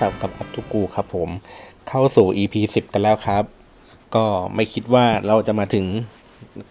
[0.00, 1.28] สับกับอัพทูกูครับผม
[1.88, 3.44] เข้าสู่ EP 10 กันแล้วครับ
[4.14, 4.24] ก็
[4.54, 5.86] ไม่คิดว่าเราจะมาถึง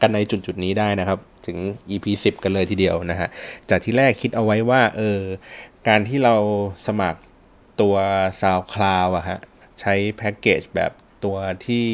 [0.02, 1.58] กันในจุดจุดนี้ได้นะครับ ถึง
[1.90, 3.30] EP 10 กันเลยทีเดียวนะฮะ
[3.70, 5.20] จากที่แรกคิดเอาไว้ว่าเออ
[5.88, 6.36] การที่เรา
[6.88, 7.20] สมัคร
[7.82, 7.96] ตัว
[8.42, 9.40] SoundCloud อะฮะ
[9.82, 10.92] ใช้แพ็กเกจแบบ
[11.24, 11.88] ตัวที่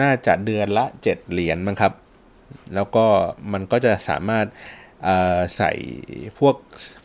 [0.00, 1.92] น่าจะเดือนละ 7 เหรียญมั้งครับ
[2.74, 3.06] แล้วก็
[3.52, 4.46] มันก็จะสามารถ
[5.56, 5.72] ใส่
[6.38, 6.54] พวก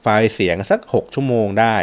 [0.02, 1.76] ไฟล์เสียงสัก 6 ชั่วโมงได้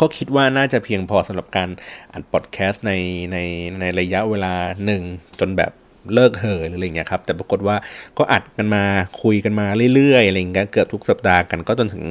[0.00, 1.68] ก็คิดว่าน่าจะเพียงพอสำหรับการ
[2.12, 2.92] อัดพอดแคสต์ใน
[3.32, 3.38] ใน
[3.80, 5.02] ในระยะเวลาหนึ่ง
[5.40, 5.72] จนแบบ
[6.14, 7.76] เลิกเห่อหรืออะไรเงี้ยครับ แต่ปรากฏว่า
[8.18, 8.84] ก็อัดกันมา
[9.22, 12.04] คุยกันมาเรื่อยๆอะไรเงี้ยเกือบทุกสัปดาห์กันก็จนถึง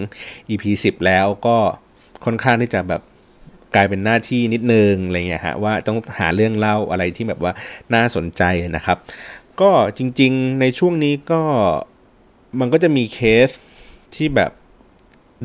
[0.50, 1.58] EP 10 แล้วก็
[2.25, 3.02] ค่อนข้างที่จะแบบ
[3.75, 7.53] กลายเป็นหน้าที่นิดนึงอะไรเงี้ยฮะว่าต้องหาเรื่องเล่าอะไรที่แบบว่า
[7.94, 8.44] น่าสนใจ
[8.75, 8.97] นะครับ
[9.61, 11.42] ก็จริงๆในช่วงนี้ก็
[12.59, 13.49] มันก็จะมีเคส
[14.16, 14.52] ที่แบบ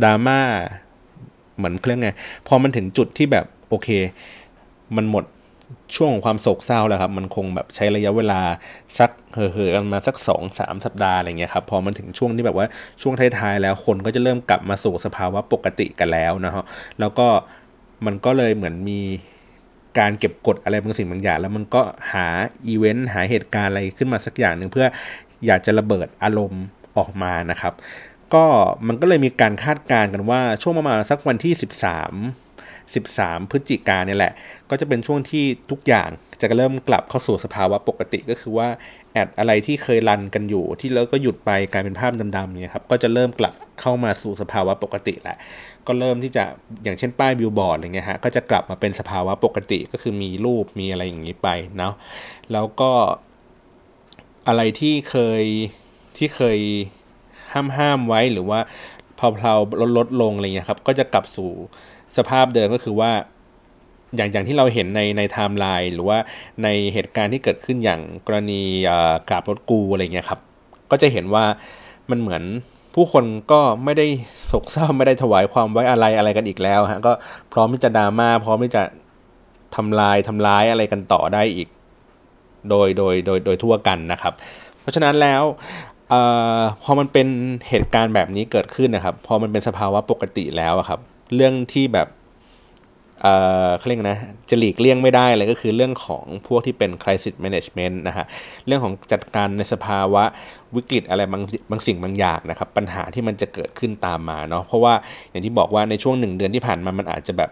[0.02, 0.41] ดราม่า
[1.61, 2.08] เหมือนเครื่องไง
[2.48, 3.89] พอมันถึงจุดที่แบบโอเค
[4.97, 5.25] มันหมด
[5.97, 8.41] ช่วงของความโศกเศร้าแล้วครับ มันคงแบบใช้ระยะเวลา
[8.98, 12.66] สักเห่อๆกันมาสักสองสามสัปดาห์อะไรเงี้ยครับ พอมันถึงช่วงที่แบบว่า
[13.03, 16.64] ช่วงท้ายๆแล้วคนก็จะเริ่มกลับมาสู่สภาวะปกติกันแล้วนะฮะ
[17.00, 17.28] แล้วก็
[18.06, 19.00] มันก็เลยเหมือนมี
[19.98, 22.27] การเก็บกดอะไรบางสิ่งบางอย่าง แล้วมันก็หา
[22.66, 24.86] อีเวนต์หาเหตุการณ์อะไรขึ้นมาสักอย่างหนึ่งเพื่อ
[25.47, 26.64] อยากจะระเบิดอารมณ์
[26.98, 27.72] ออกมานะครับ
[28.34, 28.44] ก็
[28.86, 31.62] มันก็เลยมีการคาดการณ์กันว่าช่วงประมาณสักวันที่ 13
[32.94, 34.32] 13 พฤศจิกาเนี่ยแหละ
[34.70, 36.08] ก็จะเป็นช่วงที่ทุกอย่าง
[36.40, 38.68] จะเริ่มกลับเข้าสู่สภาวะปกติก็คือว่า
[39.12, 45.36] แอดอะไรที่เคยรันกันอยู่ ที่แล้วก็หยุดไปกลายเป็นภาพดำๆเนี่ยครับก็จะเริ่มกลับเข้ามาสู่สภาวะปกติแหละ
[45.86, 46.44] ก็เริ่มที่จะ
[46.84, 51.48] อย่างเช่นป้ายบิลบอร์ดอะไรเงี้ยฮะก็จะกลับมาเป็นสภาวะปกติก็คือมีรูปมีอะไรอย่างนี้ไป
[51.78, 51.94] เนาะ
[52.52, 52.90] แล้วก็
[54.48, 55.44] อะไรที่เคย
[56.16, 56.58] ที่เคย
[57.53, 58.61] ห้ามห้ามไว้หรือว่า
[59.19, 61.50] พอเพลาลดลดลงอะไรเงี้ยครับ ก็จะกลับสู่
[62.16, 63.12] สภาพเดิมก็คือว่า
[64.16, 66.19] อย่างอย่างที่เราเห็นในในไทม์ไลน์หรือว่า
[66.62, 68.62] ในเหตุการณ์ที่เกิดขึ้นอย่างกรณี
[69.28, 70.41] กราบรถกูอะไรเงี้ยครับ
[70.91, 71.44] ก็จะเห็นว่า
[72.11, 72.43] มันเหมือน
[72.94, 74.06] ผู้คนก็ไม่ได้
[74.47, 77.12] โศกเศร้าไม่ได้ถวายความไว้อะไรอะไรกันอีกแล้วฮะก็
[77.53, 78.82] พร้อมที่จะดราม่าพร้อมที่จะ
[79.77, 81.69] ทำลายทำร้ายอะไรกันต่อได้อีก
[82.71, 84.34] โดยโดยโดยโดยทั่วกันนะครับ
[84.81, 85.43] เพราะฉะนั้นแล้ว
[86.15, 86.15] อ
[86.82, 87.28] พอมันเป็น
[87.69, 91.00] เหตุการณ์แบบนี้เกิดขึ้นนะครับ พอมันเป็นสภาวะปกติแล้วครับ
[91.34, 92.09] เรื่องที่แบบ
[93.22, 93.28] เอ
[93.66, 94.19] อเขาเรียกนะ
[94.50, 98.25] จะหลีกเลี่ยงไม่ได้เลยก็คือเรื่องของพวกที่เป็น crisis management นะฮะ
[98.66, 100.25] เรื่องของจัดการในสภาวะ
[100.76, 104.94] วิกฤตอะไรบางบางสิ่งบางอย่างนะครับ ปัญหาที่มันจะเกิดขึ้นตามมาเนาะเพราะว่า
[105.31, 107.50] อย่างที่บอกว่าในช่วงหนึ่งเดือนที่ผ่านมามันอาจจะแบบ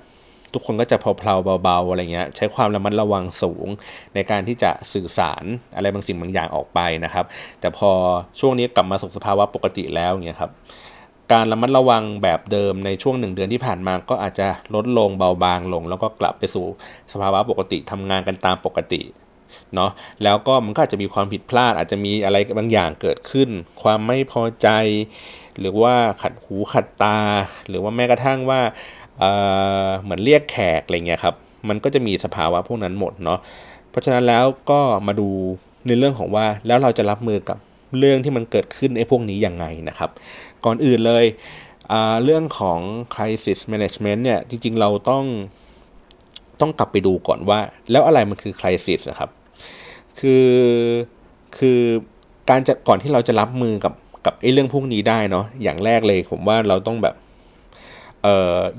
[0.53, 3.67] ทุกคนก็จะเพลาๆเบาๆอะไรเงี้ยใช้ความระมัดระวังสูง
[4.15, 5.45] ในการที่จะสื่อสาร
[5.77, 7.25] อะไรบางสิ่งบางอย่างออกไปนะครับ
[7.61, 7.91] แต่พอ
[8.41, 10.53] ช่วงนี้กลับมาสู่สภาวะปกติแล้วเงี้ยครับ
[11.33, 16.67] การระมัดระวังแบบเดิมในช่วงหนึ่งเดือนที่ผ่านมาก็อาจจะลดลงเบาบางลง แล้วก็กลับไปสู่
[17.13, 19.03] สภาวะปกติทำงานกันตามปกติ
[19.75, 19.91] เนาะ
[20.25, 23.49] แล้วก็มันก็อาจจะมีความผิดพลาด อาจจะมีอะไรบางอย่างเกิดขึ้น
[23.83, 24.69] ความไม่พอใจ
[25.61, 27.19] หรือว่าขัดหูขัดตา
[27.69, 28.61] หรือว่าแม้กระทั่งว่า
[30.03, 31.35] เหมือนเรียกแขกอะไรเงี้ยครับ
[31.69, 33.39] มันก็จะมีสภาวะพวกนั้นหมดเนาะ
[33.91, 35.29] เพราะฉะนั้นแล้วก็มาดู
[35.87, 37.59] ในเรื่องของว่าแล้วเราจะรับมือกับ
[37.99, 40.11] เรื่องที่มันเกิดขึ้นไอ้พวกนี้ยังไงนะครับ
[40.65, 41.25] ก่อนอื่นเลย
[42.25, 42.79] เรื่องของ
[43.15, 45.25] crisis management เนี่ยจริงๆเราต้อง
[46.61, 47.59] ต้องกลับไปดูก่อนว่า
[47.91, 49.31] แล้วอะไรมันคือ crisis นะครับ
[50.21, 50.49] คือ
[51.59, 51.81] คือ
[52.51, 53.95] การจะก่อนที่เราจะรับมือกับ
[54.27, 57.15] กับไอ้เรื่องพวกนี้ได้เนาะอย่างแรกเลยผมว่าเราต้องแบบ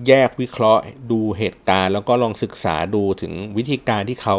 [0.07, 4.37] แยกวิเคราะห์ ดูเหตุการณ์ แล้วก็ลองศึกษาดูถึงวิธีการที่เขา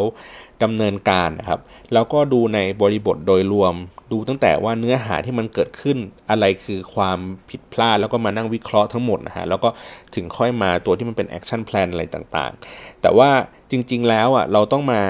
[0.63, 1.59] ดำเนินการนะครับ
[1.93, 3.73] แล้วก็ดูในบริบทโดยรวม
[4.11, 5.97] ดูตั้งแต่ว่าเนื้อหาที่มันเกิดขึ้น
[6.29, 7.19] อะไรคือความ
[7.49, 9.69] ผิดพลาด แล้วก็มานั่งวิเคราะห์ทั้งหมดนะฮะแล้วก็
[10.15, 13.29] ถึงค่อยมาตัวที่มันเป็น action plan อะไรต่างๆ แต่ว่า
[13.71, 15.01] จริง ๆ แล้วอะเราต้องมา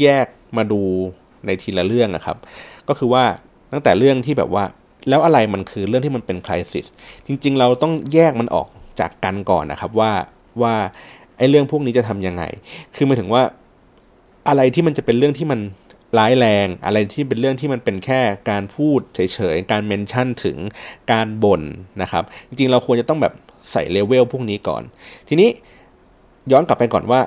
[0.00, 0.26] แยก
[0.56, 0.82] มาดู
[1.46, 2.36] ในทีละเรื่องนะครับ
[2.88, 3.24] ก็คือว่า
[3.72, 4.64] ตั้งแต่เรื่องที่แบบว่า
[5.08, 6.86] แล้วอะไรมันคือเรื่องที่มันเป็น crisis
[7.26, 8.68] จริง ๆ เราต้องแยกมันออก
[9.00, 10.12] จากกันก่อนนะครับว่า
[10.62, 10.74] ว่า
[11.38, 12.42] ไอ้เรื่องพวกนี้จะทำยังไง
[12.94, 13.42] คือหมายถึงว่า
[14.48, 15.60] อะไรที่มันจะเป็นเรื่องที่มัน
[16.18, 18.20] ร้ายแรง อะไรที่เป็นเรื่องที่มันเป็นแค่
[18.50, 19.18] การพูดเฉ
[19.54, 20.56] ยๆ การ mention ถึง
[21.12, 21.62] การบ่น
[22.02, 23.34] นะครับ จริงๆ เราควรจะต้องแบบ
[23.72, 24.82] ใส่เลเวลพวกนี้ก่อน
[25.28, 25.48] ทีนี้
[26.52, 27.20] ย้อนกลับไปก่อนว่า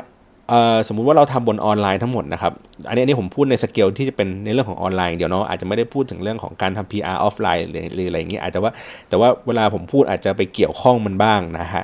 [0.88, 2.54] สมมุติว่าเราทำบนออนไลน์ทั้งหมดนะครับ
[2.88, 7.66] อันนี้อันนี้ผมพูดในสเกลที่จะเป็นในเรื่องของออนไลน์เดี๋ยวเนาะอาจจะไม่ได้พูดถึงเรื่องของการทำ PR offline
[7.96, 8.72] หรืออะไรอย่างนี้อาจจะว่า
[9.10, 11.84] แต่ว่าเวลาผมพูดอาจจะไปเกี่ยวข้องมันบ้างนะฮะ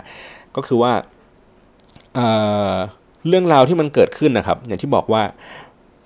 [0.56, 0.92] ก็คือว่า
[2.16, 5.24] เเรื่องราวที่มันเกิดขึ้นนะครับ อย่างที่บอกว่า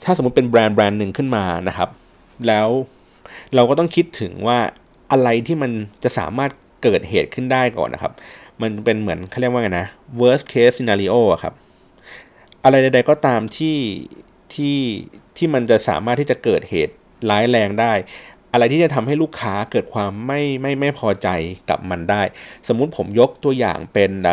[0.03, 1.89] ถ้าสมมติเป็นแบรนด์แบรนด์หนึ่งขึ้นมานะครับ
[2.47, 2.67] แล้ว
[3.55, 4.57] เราก็ต้องคิดถึงว่า
[5.11, 5.71] อะไรที่มัน
[6.03, 6.51] จะสามารถ
[6.83, 8.13] เกิดเหตุขึ้นได้ก่อนนะครับ
[8.61, 9.87] มันเป็นเหมือนเขาเรียกว่าไงนะ
[10.19, 11.53] worst case scenario อะครับ
[12.67, 13.77] อะไรใด ๆ ก็ตามที่
[14.53, 14.77] ที่
[15.37, 16.95] ที่มันจะสามารถที่จะเกิดเหตุ
[17.29, 17.93] ร้ายแรงได้
[18.53, 21.27] อะไรที่จะทำให้ลูกค้าเกิดความไม่ไม่ไม่พอใจ
[21.69, 22.21] กับมันได้
[22.67, 24.29] สมมุติผมยกตัวอย่างเป็นเ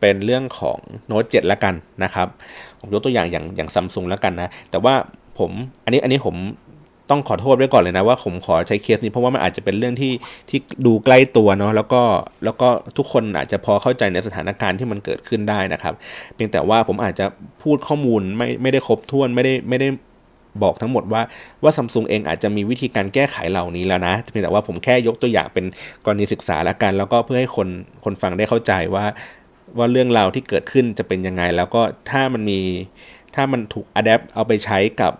[0.00, 1.74] เป็นเรื่องของโน้ตเจ็ดละกัน
[2.04, 2.28] นะครับ
[2.80, 4.94] ผมยกตัวอย่างอย่างอย่างซัมซุงละกันนะ แต่ว่า
[5.38, 5.50] ผม
[5.84, 6.36] อันนี้อันนี้ผม
[7.10, 10.12] ต้องขอโทษไว้ก่อนเลยนะว่าผมขอใช้เคสนี้เพราะว่ามันอาจจะเป็นเรื่องที่
[10.48, 12.02] ที่ดูใกล้ตัวเนาะแล้วก็
[12.44, 15.94] แล้วก็ทุกคนอาจจะพอเข้าใจในสถานการณ์ที่มันเกิดขึ้นได้นะครับ
[16.34, 17.26] เพียงแต่ว่าผมอาจจะ
[17.62, 19.88] พูดข้อมูลไม่ไม่ได้ครบถ้วนไม่ได้ไม่ได้
[20.62, 21.22] บอกทั้งหมดว่า
[21.62, 25.64] ว่าซัมซุงเองอาจจะมีวิธีการแก้ไขเหล่านี้แล้วนะเพียงแต่ว่าผมแค่ยกตัวอย่างเป็น
[26.04, 27.68] กรณีศึกษาละกัน แล้วก็เพื่อให้คน
[28.04, 29.04] คนฟังได้เข้าใจว่า
[29.78, 32.60] ว่าเรื่องราวที่เกิดขึ้นจะเป็นยังไง แล้วก็ถ้ามันมี
[33.34, 35.12] ถ้ามันถูกอัดแอปเอาไปใช้กับ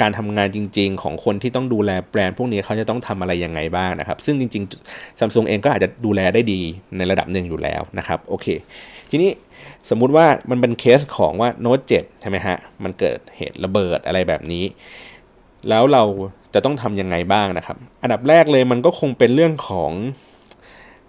[0.00, 6.60] การทำงานจริง ๆ ของคนที่ต้องดูแลแบรนด์พวกนี้เขาจะต้องทำอะไรยังไงบ้างนะครับ ซึ่งจริงๆซัมซุงเองก็อาจจะดูแลได้ดี
[6.96, 8.46] ในระดับหนึ่งอยู่แล้วนะครับโอเค
[9.10, 9.30] ทีนี้
[9.90, 14.64] สมมุติว่ามันเป็นเคสของว่าโน้ต7ใช่ไหมฮะมันเกิดเหตุระเบิดอะไรแบบนี้
[15.68, 16.04] แล้วเรา
[16.54, 19.92] จะต้องทำยังไงบ้างนะครับ อันดับแรกเลยมันก็คงเป็นเรื่องของ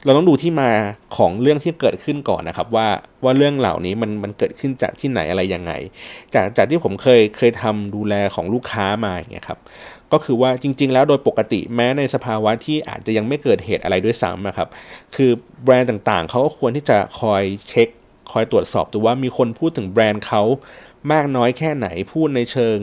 [0.07, 0.71] เราต้องดูที่มา
[1.17, 2.87] ของเรื่องที่เกิดขึ้นก่อนนะครับ ว่า
[3.23, 5.71] ว่าเรื่องเหล่านี้มันมันเกิดขึ้นจากที่ไหนอะไรยังไง
[6.33, 9.59] จากจากที่ผมเคยเคยทำดูแลของลูกค้ามาอย่างเงี้ยครับ
[10.11, 14.67] ก็คือว่าจริง ๆ แล้วโดยปกติแม้ในสภาวะที่อาจจะยังไม่เกิดเหตุอะไรด้วยซ้ำนะครับ
[15.15, 15.31] คือ
[15.63, 17.89] แบรนด์ต่างๆเขาก็ควรที่จะคอยเช็ค
[18.31, 20.41] คอยตรวจสอบดูว่ามีคนพูดถึงแบรนด์เขา
[21.11, 22.77] มากน้อยแค่ไหนพูดในเชิง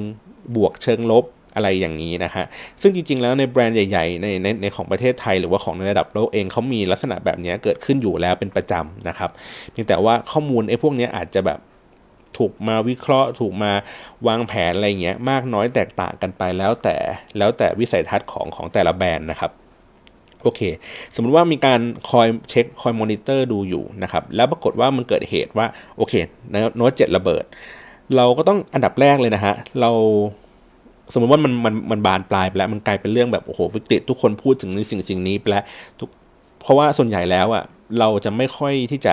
[0.56, 1.24] บวกเชิงลบ
[1.54, 2.44] อะไรอย่างนี้นะฮะ
[2.80, 9.30] ซึ่งจริง ๆ แล้วในแบรนด์ใหญ่ๆในในในของประเทศไทย หรือว่าของในระดับโลกเองเขามีลักษณะแบบนี้เกิดขึ้นอยู่แล้วเป็นประจำนะครับ
[9.70, 11.60] เพียงแต่ว่าข้อมูลไอ้พวกนี้อาจจะแบบ
[12.38, 13.72] ถูกมาวิเคราะห์ ถูกมา
[14.26, 16.96] วางแผนอะไรเงี้ยมากน้อยแตกต่างกันไปแล้วแต่
[17.38, 19.52] แล้วแต่วิสัยทัศน์ของของแต่ละแบรนด์นะครับ
[20.42, 20.60] โอเค
[21.14, 21.80] สมมุติว่ามีการ
[22.10, 25.66] คอยเช็คคอยมอนิเตอร์ดูอยู่นะครับ แล้วปรากฏว่ามันเกิดเหตุว่า
[25.96, 26.14] โอเค
[26.76, 27.44] โน้ตเจ็ดระเบิด
[28.16, 29.90] เราก็ต้องอันดับแรกเลยนะฮะ เรา
[31.12, 35.64] สมมติว่ามันมันมันบานปลายไปแล้วมันกลายเป็นเรื่องแบบโอ้โหวิกฤตทุกคนพูดถึงในสิ่งสิ่งนี้ไปแล้ว
[36.00, 36.08] ทุก
[36.62, 37.64] เพราะว่าส่วนใหญ่แล้วอะ
[37.98, 39.12] เราจะไม่ค่อยที่จะ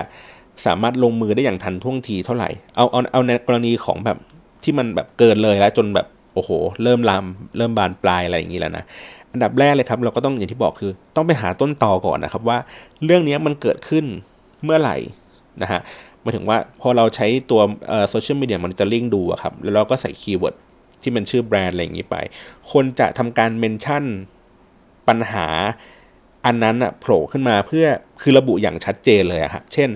[0.66, 4.18] สามารถลงมือได้อย่างทันท่วงทีเท่าไหร่เอาเอาเอาในกรณีของแบบ
[4.64, 6.50] ที่มันแบบเกินเลยแล้วจนแบบโอ้โห
[6.82, 7.24] เริ่มลาม
[7.56, 8.84] เริ่มบานปลายอะไรอย่างนี้แล้วนะ
[9.32, 12.58] อันดับแรกเลยครับ เราก็ต้องอย่างที่บอกคือ ต้องไปหาต้นตอก่อนนะครับว่า
[13.04, 14.04] เรื่องนี้มันเกิดขึ้น
[14.64, 14.96] เมื่อไหร่
[15.62, 15.80] นะฮะ
[16.24, 17.60] มาถึงว่าพอเราใช้ตัว
[18.10, 20.54] social media monitoring ดูครับแล้วเราก็ใส่ keyword
[21.02, 22.16] ที่มันชื่อแบรนด์อะไรอย่างนี้ไป
[22.72, 24.04] คนจะทำการ mention
[25.08, 25.46] ปัญหา
[26.46, 27.86] อันนั้นอะโผล่ขึ้นมาเพื่อ
[28.22, 29.90] คือระบุอย่างชัดเจนเลยอะฮะเช่น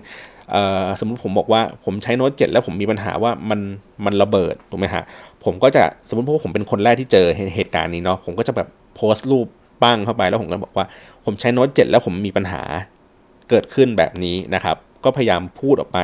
[1.01, 3.61] สมมติผมบอกว่าผมใช้โน้ตเจ็ดแล้วผมมีปัญหาว่ามัน
[4.05, 5.03] มันระเบิดถูกไหมฮะ
[5.45, 9.47] ผมก็จะสมมติพวกผมเป็นคนแรกที่เจอเหตุการณ์นี้เนาะผมก็จะแบบโพสต์รูป
[9.83, 10.87] ปั้งเข้าไปแล้วผมก็บอกว่า
[11.25, 12.63] ผมใช้โน้ตเจ็ดแล้วผมมีปัญหา
[13.51, 15.99] เกิดขึ้นแบบนี้นะครับ ก็พยายามพูดออกไป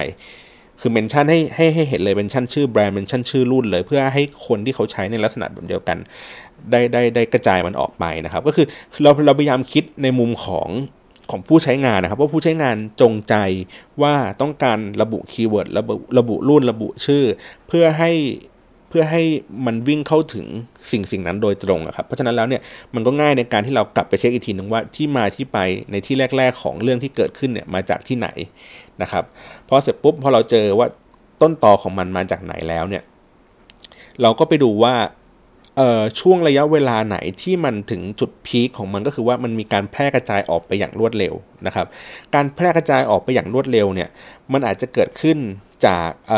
[0.84, 5.98] คือ mention ให้ให้ให้เห็นเลย mention ชื่อแบรนด์ mention ชื่อรุ่นเลย เพื่อให้คนที่เขาใช้ในลักษณะแบบเดียวกัน
[6.70, 8.66] ได้ได้ได้กระจายมันออกไปนะครับ ก็คือ
[9.02, 10.68] เราเราพยายามคิดในมุมของ
[11.30, 13.34] ของผู้ใช้งานนะครับว่าผู้ใช้งานจงใจ
[14.02, 17.24] ว่าต้องการระบุ keyword ระบุระบุรุ่นระบุชื่อ
[17.68, 18.12] เพื่อให้
[18.88, 19.22] เพื่อให้
[19.66, 20.46] มันวิ่งเข้าถึง
[20.90, 22.62] สิ่งสิ่งนั้นโดยตรงครับเพราะฉะนั้นแล้วเนี่ย
[22.94, 25.58] มันก็ง่ายในการที่เรากลับไปเช็คอีกทีนึงว่าที่มาที่ไป
[25.90, 28.28] ในที่แรก ๆ ของเรื่องที่เกิดขึ้นเนี่ยมาจากที่ไหน
[29.02, 29.24] นะครับ
[29.68, 30.86] พอเสร็จปุ๊บพอเราเจอว่า
[31.42, 33.02] ต้นตอของมันมาจากไหนแล้วเนี่ย
[34.22, 34.94] เราก็ไปดูว่า
[36.20, 41.34] ช่วงระยะเวลาไหนที่มันถึงจุด peak ของมันก็คือว่ามันมีการแพร่กระจายออกไปอย่างรวดเร็ว
[41.66, 41.86] นะครับ
[42.34, 44.08] การแพร่กระจายออกไปอย่างรวดเร็วเนี่ย
[44.52, 45.38] มันอาจจะเกิดขึ้น
[45.86, 46.32] จากเ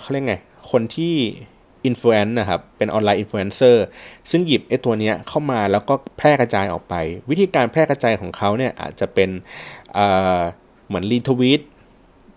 [0.00, 0.36] เขาเรียกไง
[0.70, 1.14] คนที่
[1.86, 3.84] influence นะครับ เป็น online influencer
[4.30, 6.94] ซึ่งหยิบไอ้ตัวนี้เข้ามาแล้วก็แพร่กระจายออกไป
[7.30, 9.30] วิธีการแพร่กระจายของเขาเนี่ยอาจจะเป็น
[10.86, 11.60] เหมือน retweet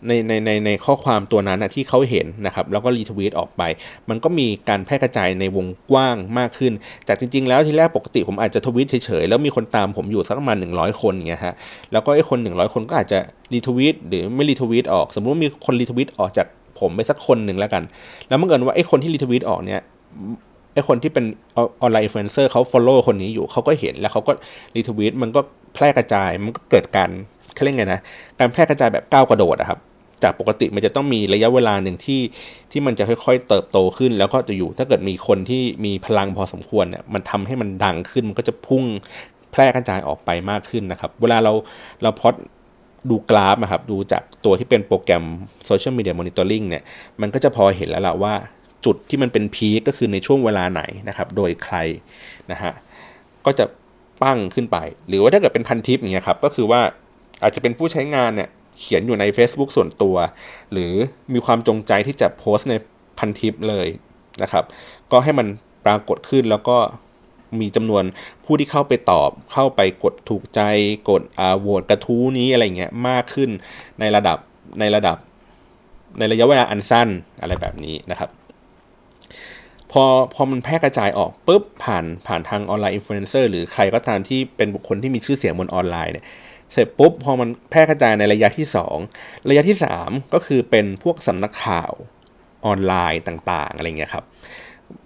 [0.07, 3.61] ในในในในข้อความตัวนั้นนะที่เขาเห็นนะครับแล้วก็ retweet ออกไป
[4.09, 6.73] มันก็มีการแพร่กระจายในวงกว้างมากขึ้น
[7.07, 11.53] จากจริง ๆ แล้วทีแรกปกติผมอาจจะทวีตเฉยๆแล้วมีคนตามผมอยู่สักประมาณหนึ่งร้อยคนอย่างเงี้ยฮะ
[11.91, 13.19] แล้วก็ไอ้คนหนึ่งร้อยคนก็อาจจะ
[13.53, 16.47] retweet หรือไม่ retweet ออก สมมติว่ามีคน retweet ออกจาก
[16.79, 17.83] ผมไปสักคนหนึ่งแล้วกัน
[18.27, 19.81] แล้วเมื่อเกิดว่าไอ้คนที่ retweet ออกเนี่ย
[20.73, 21.25] ไอ้คนที่เป็น
[21.57, 24.31] online influencer เขา follow คนนี้อยู่เขาก็เห็นแล้วเขาก็
[24.75, 25.41] retweet มันก็
[25.75, 27.09] แพร่กระจายมันก็เกิดการ
[27.53, 28.01] เขาเรียกไงนะ
[28.39, 29.79] การแพร่กระจายแบบก้าวกระโดดอะครับ
[30.23, 32.21] จากปกติมันจะต้องมีระยะเวลาหนึ่งที่
[32.71, 38.83] ที่มันจะค่อยๆ เติบโตขึ้น แล้วก็จะอยู่ถ้าเกิดมีคนที่มีพลังพอสมควรเนี่ยมันทำให้มันดังขึ้นมันก็จะพุ่ง
[39.51, 41.53] แพร่กระจายออกไปมากขึ้นนะครับ เวลาเรา
[42.01, 42.35] เราพอด
[43.09, 45.23] ดูกราฟนะครับดูจากตัวที่เป็นโปรแกรม
[45.69, 46.83] Social Media Monitoring เนี่ย
[47.21, 48.33] มันก็จะพอเห็นแล้วล่ะว่า
[48.85, 51.75] จุดที่มันเป็นพีก็คือในช่วงเวลาไหนนะครับ โดยใคร
[52.51, 52.73] นะฮะ
[53.45, 53.65] ก็จะ
[54.21, 54.77] ปั้งขึ้นไป
[55.07, 56.81] หรือว่าถ้าเกิดเป็นพันทิปอย่างเงี้ยครับก็คือว่า
[57.41, 58.49] อาจจะเป็นผู้ใช้งานเนี่ย
[58.79, 60.15] เขียนอยู่ใน Facebook ส่วนตัว
[60.71, 60.93] หรือ
[61.33, 62.73] มีความจงใจที่จะโพสต์ใน
[63.17, 63.87] พันทิปเลย
[64.41, 64.63] นะครับ
[65.11, 65.47] ก็ให้มัน
[65.85, 66.77] ปรากฏขึ้นแล้วก็
[67.59, 68.03] มีจำนวน
[68.45, 70.61] ผู้ที่เข้าไปตอบ เข้าไปกดถูกใจ
[71.09, 73.49] กดอ่าโหวตกระทู้นี้อะไรเงี้ยมากขึ้น
[73.99, 74.37] ในระดับ
[74.79, 75.17] ในระดับ
[76.19, 77.09] ในระยะเวลาอันสั้น
[77.41, 78.29] อะไรแบบนี้นะครับ
[79.91, 80.03] พอ
[80.33, 86.25] พอมันแพร่กระจายออกปุ๊บผ่านผ่านทาง online influencer หรือใครก็ตามที่เป็นบุคคลที่มีชื่อเสียงบนออนไลน์เนี่ย
[86.73, 88.67] เสร็จปุ๊บพอมันแพร่กระจายในระยะที่
[89.05, 91.91] 2 ระยะที่ 3 ก็คือเป็นพวกสำนักข่าว
[92.65, 94.25] ออนไลน์ต่างๆอะไรเงี้ยครับ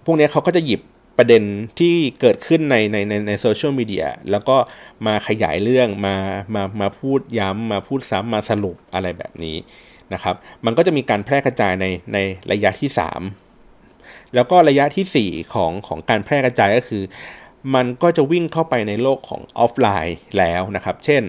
[0.04, 0.80] พวกนี้เขาก็จะหยิบ
[1.18, 1.42] ประเด็น
[1.78, 4.56] ที่เกิดขึ้นในในในใน social media แล้วก็
[5.06, 6.16] มาขยายเรื่องมา
[6.54, 9.56] มามาพูดย้ำมาพูดซ้ำมาสรุปอะไรแบบนี้
[10.12, 10.34] นะครับ
[10.64, 12.18] มันก็จะมีการแพร่กระจายในใน
[12.52, 12.90] ระยะที่
[13.60, 17.02] 3 แล้วก็ระยะที่ 4 ของของการแพร่กระจายก็คือ
[17.74, 21.22] มันก็จะวิ่งเข้าไปในโลกของออฟไลน์แล้วนะครับ เช่น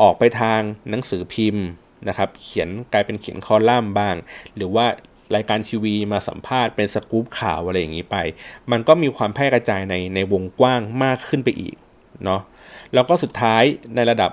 [0.00, 1.66] ออกไปทางหนังสือพิมพ์
[2.08, 4.16] นะครับเขียนกลายเป็นเขียนคอลัมน์บ้าง
[4.56, 4.86] หรือว่า
[5.34, 8.16] รายการทีวีมาสัมภาษณ์เป็นสกู๊ปข่าวอะไรอย่างนี้ไป
[8.70, 11.76] มันก็มีความแพร่กระจายในในวงกว้างมากขึ้นไปอีก
[12.24, 12.40] เนาะ
[12.94, 13.62] แล้วก็สุดท้าย
[13.94, 14.30] ในระดับ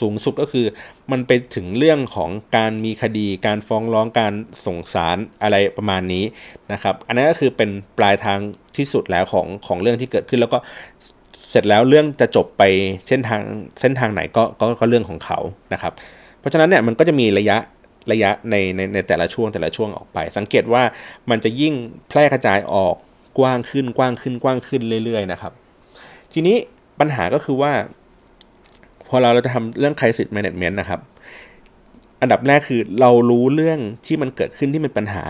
[0.00, 0.66] สูงสุดก็คือ
[1.12, 4.32] มันไปถึงเรื่องของการมีคดีการฟ้องร้องการ
[4.66, 6.24] ส่งสารอะไรประมาณนี้
[6.72, 8.38] นะครับ อันนั้นก็คือเป็นปลายทาง
[8.76, 10.58] ที่สุดแล้วของของเรื่องที่เกิดขึ้นแล้วก็
[11.50, 12.62] เสร็จแล้วเรื่องจะจบไป
[13.08, 13.42] เส้นทาง
[13.80, 15.38] เส้นทางไหนก็ก็ก็เรื่องของเขา
[15.72, 15.92] นะครับ
[16.40, 17.58] เพราะฉะนั้นเนี่ยมันก็จะมีระยะ
[18.12, 20.82] ระยะในในในแต่ละช่วงแต่ละช่วงออกไป สังเกตว่า
[21.30, 21.74] มันจะยิ่ง
[22.08, 22.94] แพร่กระจายออก
[23.38, 25.52] กว้างขึ้นกว้างขึ้นกว้างขึ้นเรื่อย ๆ นะครับ
[26.32, 26.56] ทีนี้
[27.00, 27.72] ปัญหาก็คือว่า
[29.08, 31.00] พอเราเราจะทำเรื่อง crisis management นะครับ
[32.20, 35.24] อันดับแรกคือเรารู้เรื่องที่มันเกิดขึ้นที่เป็นปัญหา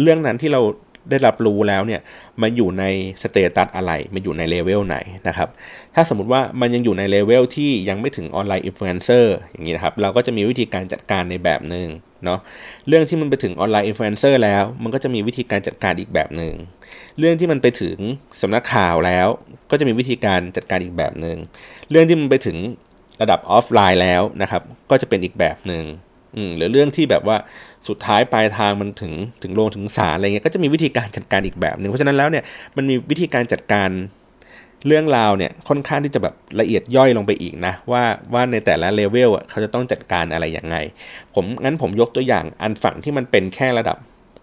[0.00, 0.62] เรื่องนั้นที่เรา
[1.10, 2.00] ได้รับรู้แล้วเนี่ย
[2.42, 2.84] มาอยู่ใน
[3.22, 4.96] status อะไรมาอยู่ใน level ไหน
[5.28, 5.48] นะครับ
[5.94, 11.88] ถ้าสมมติว่ามันยังอยู่ใน level ที่ยังไม่ถึง online influencer อย่างนี้นะครับ เราก็จะมีวิธีการจัดการในแบบหนึ่ง
[12.24, 12.38] เนาะ
[12.88, 16.54] เรื่องที่มันไปถึง online influencer แล้ว มันก็จะมีวิธีการจัดการอีกแบบหนึ่ง
[17.18, 17.96] เรื่องที่มันไปถึง
[18.40, 19.28] สำนักข่าวแล้ว
[19.70, 21.36] ก็จะมีวิธีการจัดการอีกแบบหนึ่ง
[21.90, 22.56] เรื่องที่มันไปถึง
[23.20, 25.84] ระดับออฟไลน์แล้วนะครับ ก็จะเป็นอีกแบบหนึ่ง
[26.56, 27.36] หรือเรื่องที่แบบว่า
[27.88, 29.12] สุดท้ายปลายทางมันถึง
[29.42, 32.44] ถึงโรงถึงศาลอะไรเงี้ยก็จะมีวิธีการจัดการอีกแบบหนึ่งเพราะฉะนั้นแล้วเนี่ย
[32.76, 33.90] มันมีวิธีการจัดการ
[34.86, 38.02] เรื่องราวเนี่ยค่อนข้างที่จะแบบละเอียดย่อยลงไปอีกนะว่า
[38.34, 40.76] ว่าในแต่ละเลเวลอะเขาจะต้องจัดการอะไรอย่างไง
[41.34, 43.96] ผมงั้นผมยกตัวอย่างอันฝั่งที่มันเป็นแค่ระดับ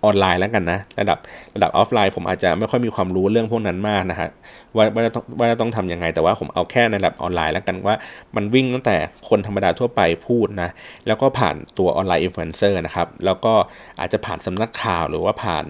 [0.06, 1.18] ออนไลน์แล้วกันนะ ระดับ
[1.56, 4.30] ระดับออฟไลน์ ผมอาจจะไม่ค่อยมีความรู้เรื่องพวกนั้นมากนะฮะ
[4.76, 7.96] ว่าว่าจะต้องว่าจะต้องทำยังไง แต่ว่าผมเอาแค่ในระดับออนไลน์แล้วกันว่า
[8.36, 8.96] มันวิ่งตั้งแต่
[9.30, 10.70] คนธรรมดาทั่วไปพูดนะ
[11.08, 13.54] แล้วก็ผ่านตัว online influencer นะครับแล้วก็
[14.00, 15.66] อาจจะผ่านสำนักข่าวหรือว่าผ่าน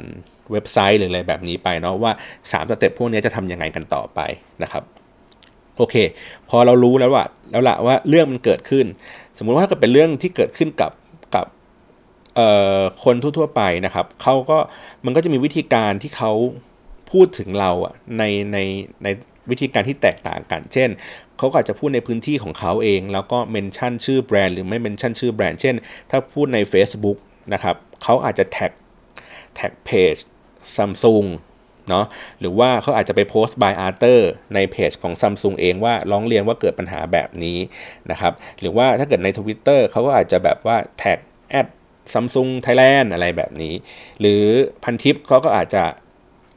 [0.51, 2.11] เว็บไซต์หรืออะไรแบบนี้ไปเนาะว่า
[2.45, 4.19] 3 step พวกนี้จะทำยังไงกันต่อไป
[4.63, 4.83] นะครับ
[5.77, 5.95] โอเค
[6.49, 8.85] พอเรารู้แล้วว่าแล้วละว่าเรื่องมันเกิดขึ้น
[9.37, 11.05] สมมุติว่าถ้าเกิดเป็นเรื่องที่เกิดขึ้นกับกับ
[13.03, 14.57] คนทั่วๆไปนะครับเขาก็
[15.05, 16.31] มันก็จะมีวิธีการที่เขา
[17.11, 18.57] พูดถึงเราอะในใน
[19.03, 19.07] ใน
[19.49, 20.89] วิธีการที่แตกต่างกัน เช่น
[21.37, 25.75] เขาอาจจะพูดในพื้นที่ของเขาเอง แล้วก็ mention ชื่อแบรนด์หรือไม่ mention ชื่อแบรนด์เช่น
[26.09, 27.17] ถ้าพูดใน Facebook
[27.53, 28.71] นะครับเขาอาจจะ tag
[29.55, 30.15] tag เพจ
[30.75, 31.25] ซัมซุง
[31.89, 32.05] เนาะ
[32.39, 34.21] หรือว่าเขาอาจจะไปโพสต์ by others
[34.55, 37.57] ในเพจของ Samsung เองว่าร้องเรียนว่าเกิดปัญหาแบบนี้
[38.11, 41.19] นะครับหรือว่าถ้าเกิดใน Twitter เขาก็อาจจะแบบว่า tag
[41.51, 41.67] at
[42.13, 43.73] Samsung Thailand อะไรแบบนี้
[44.19, 44.43] หรือ
[44.83, 45.83] พันทิปเขาก็อาจจะ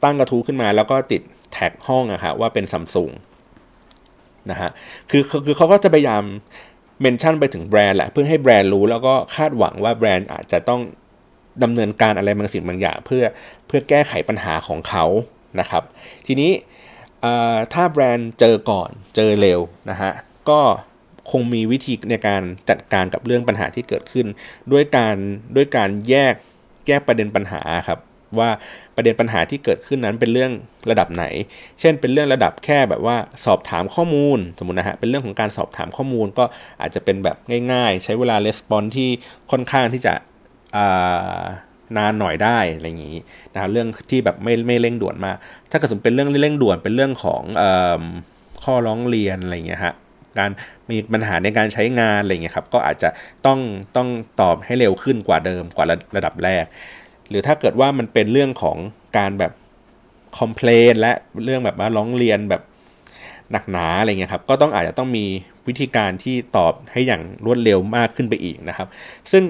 [0.03, 1.21] ตั้งกระทู้ขึ้นมา แล้วก็ติด
[1.53, 3.11] แท็กห้องอะฮะว่าเป็นซัมซุง
[4.51, 4.69] นะฮะ
[5.09, 6.23] คือคือเขาก็จะพยายาม
[7.01, 10.81] เมนชั่นไปถึงแบรนด์แหละเพื่อให้แบรนด์รู้แล้วก็คาดหวังว่าแบรนด์อาจจะต้อง
[11.63, 13.23] ดำเนินการอะไรบางสิ่งบางอย่าง เพื่อ
[13.67, 15.05] เพื่อแก้ไขปัญหาของเขา
[15.59, 15.83] นะครับ
[16.27, 16.51] ทีนี้
[17.73, 20.11] ถ้าแบรนด์เจอก่อนเจอเร็วนะฮะ
[20.49, 20.59] ก็
[21.31, 24.27] คงมีวิธีในการจัดการกับเรื่องปัญหาที่เกิดขึ้น
[24.71, 25.15] ด้วยการ
[25.55, 26.33] ด้วยการแยก
[26.87, 27.99] แก้ประเด็นปัญหาครับ
[28.39, 28.49] ว่า
[28.95, 30.51] ประเด็นปัญหาที่เกิดขึ้นนั้นเป็นเรื่อง
[30.89, 31.25] ระดับไหน
[31.79, 36.45] เช่น เป็นเรื่องระดับแค่แบบว่าสอบถามข้อมูลสมมตินะฮะ เป็นเรื่องของการสอบถามข้อมูลก็
[36.81, 37.37] อาจจะเป็นแบบ
[37.71, 39.09] ง่ายๆ ใช้เวลาレスปอนที่
[39.51, 40.13] ค่อนข้างที่จะ
[41.97, 43.17] นานหน่อยได้อะไรอย่างนี้
[43.53, 45.37] นะเรื่องที่แบบไม่ไม่เร่งด่วนมาก
[45.71, 47.63] ถ้าเกิดสมเป็นเรื่องเร่งด่วนเป็นเรื่องของอ
[48.63, 49.93] ข้อร้องเรียนอะไรอย่างเงี้ยฮะ
[50.39, 50.49] การ
[50.89, 53.09] มีปัญหาในการใช้งานอะไรเงี้ยครับก็อาจจะ
[53.45, 53.59] ต้อง
[53.95, 54.09] ต้อง
[54.41, 56.65] ตอบให้เร็วขึ้นกว่าเดิมกว่าระระดับแรก
[57.29, 58.77] หรือถ้าเกิดว่ามันเป็นเรื่องของ
[59.17, 59.51] การแบบ
[60.37, 61.11] คอมเพลนและ
[61.43, 62.61] เรื่องแบบว่าร้องเรียนแบบ
[63.51, 65.25] หนักหนาอะไรเงี้ยครับก็ต้องอาจจะต้องมี
[65.67, 68.87] วิธีการที่ตอบให้อย่างรวดเร็วมากขึ้นไปอีกนะครับ
[69.31, 69.43] ซึ่ง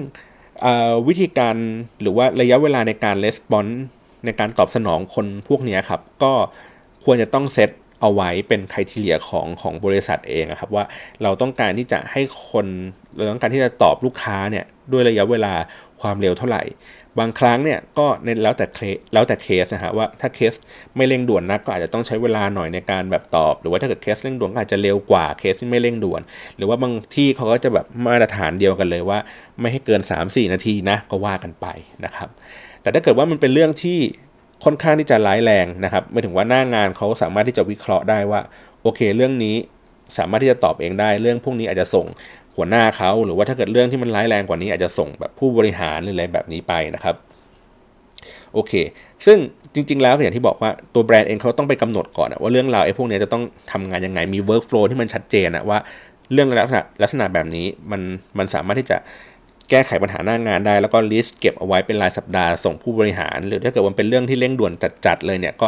[1.08, 1.56] วิธีการ
[2.00, 3.66] หรือว่าระยะเวลาในการレスปอน
[4.24, 6.32] ในการตอบสนองคนพวกนี้ครับ ก็
[7.04, 7.70] ควรจะต้องเซต
[8.02, 10.84] เอาไว้เป็น criteria ของของบริษัทเองครับว่า
[11.22, 12.66] เราต้องการที่จะให้คน
[13.16, 15.54] เราต้องการที่จะตอบลูกค้าเนี่ยด้วยระยะเวลา
[16.00, 16.62] ความเร็วเท่าไหร่
[17.18, 20.52] บางครั้งเนี่ยก็ในแล้วแต่เคสแล้วแต่เคสนะฮะว่าถ้าเคส
[20.96, 26.20] ไม่เร่งด่วนนะก็อาจจะต้องใช้เวลาหน่อยในการแบบตอบ หรือว่าถ้าเกิดเคสเร่งด่วนก็อาจจะเร็วกว่าเคสที่ไม่เร่งด่วน
[26.56, 29.18] หรือว่าบางที่เขาก็จะแบบมาตรฐานเดียวกันเลยว่า
[29.60, 31.66] ไม่ให้เกิน 3-4 นาทีนะก็ว่ากันไป
[32.04, 32.28] นะครับ
[32.82, 33.98] แต่ถ้าเกิดว่ามันเป็นเรื่องที่
[34.64, 38.40] ค่อนข้างที่จะร้ายแรงนะครับไม่ถึงว่าหน้างานเขาสามารถที่จะวิเคราะห์ได้ว่า
[38.82, 39.56] โอเค เรื่องนี้
[40.18, 42.06] สามารถที่จะตอบเองได้ เรื่องพวกนี้อาจจะส่ง
[42.56, 47.16] หัวหน้าเขาหรือว่าถ้าเกิดเรื่องที่มันร้ายแรงกว่านี้ อาจจะส่งแบบผู้บริหารหรืออะไรแบบนี้ไปนะครับ
[48.54, 48.72] โอเค
[49.26, 49.38] ซึ่ง
[49.74, 53.42] จริง ๆ แล้วอย่างที่บอกว่าตัวแบรนด์เองเขาต้องไปกำหนดก่อนว่าเรื่องราวไอ้พวกนี้จะต้อง
[53.72, 55.78] ทำงานยังไงมี workflow ที่มันชัดเจนนะว่า
[56.32, 58.00] เรื่องลักษณะลักษณะแบบนี้มัน
[58.38, 58.96] มันสามารถที่จะ
[59.70, 64.72] แก้ไขปัญหาหน้างานได้ แล้วก็ลิสต์เก็บเอาไว้เป็นรายสัปดาห์ส่งผู้บริหาร หรือถ้าเกิดมันเป็นเรื่องที่เร่งด่วน
[65.06, 65.66] จัดๆเลยเนี่ยก็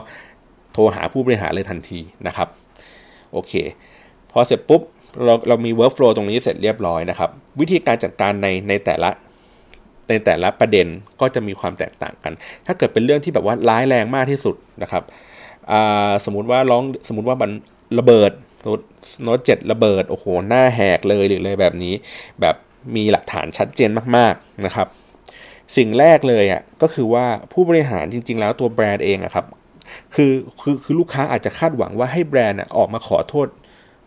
[0.72, 2.48] โทรหาผู้บริหารเลยทันทีนะครับ
[3.32, 3.52] โอเค
[4.32, 4.82] พอเสร็จปุ๊บ
[5.24, 9.10] เราเรามี workflow ตรงนี้เสร็จเรียบร้อยนะครับ วิธีการจัดการในในแต่ละ
[10.08, 10.86] ในแต่ละประเด็น
[11.20, 12.32] ก็จะมีความแตกต่างกัน
[12.66, 15.02] ถ้าเกิดเป็นเรื่องที่แบบว่าร้ายแรงมากที่สุดนะครับ
[16.24, 17.50] สมมติว่าร้องสมมติว่ามัน
[17.98, 18.32] ระเบิด
[19.22, 21.94] โน้ตเจ็ดระเบิดโอ้โหหน้าแหกเลยหรือเลยแบบนี้
[22.40, 22.54] แบบ
[22.96, 24.88] มีหลักฐานชัดเจนมากๆนะครับ
[25.76, 29.46] สิ่งแรกเลยอะก็คือว่าผู้บริหารจริง ๆ แล้วตัวแบรนด์เองอะครับ
[30.14, 33.46] คือคือคือลูกค้าอาจจะคาดหวังว่าให้แบรนด์ออกมาขอโทษ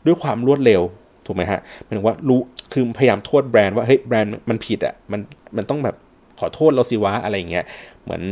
[0.05, 0.81] ด้วยความรวดเร็ว
[1.25, 2.39] ถูกไหมฮะหมายถึงว่ารู้
[2.73, 5.19] คือพยายามโทษแบรนด์ว่าเฮ้ยแบรนด์มันผิดอะมัน
[5.57, 5.95] มันต้องแบบ
[6.39, 7.65] ขอโทษเราสิวะอะไรเงี้ย
[8.03, 8.23] เหมือน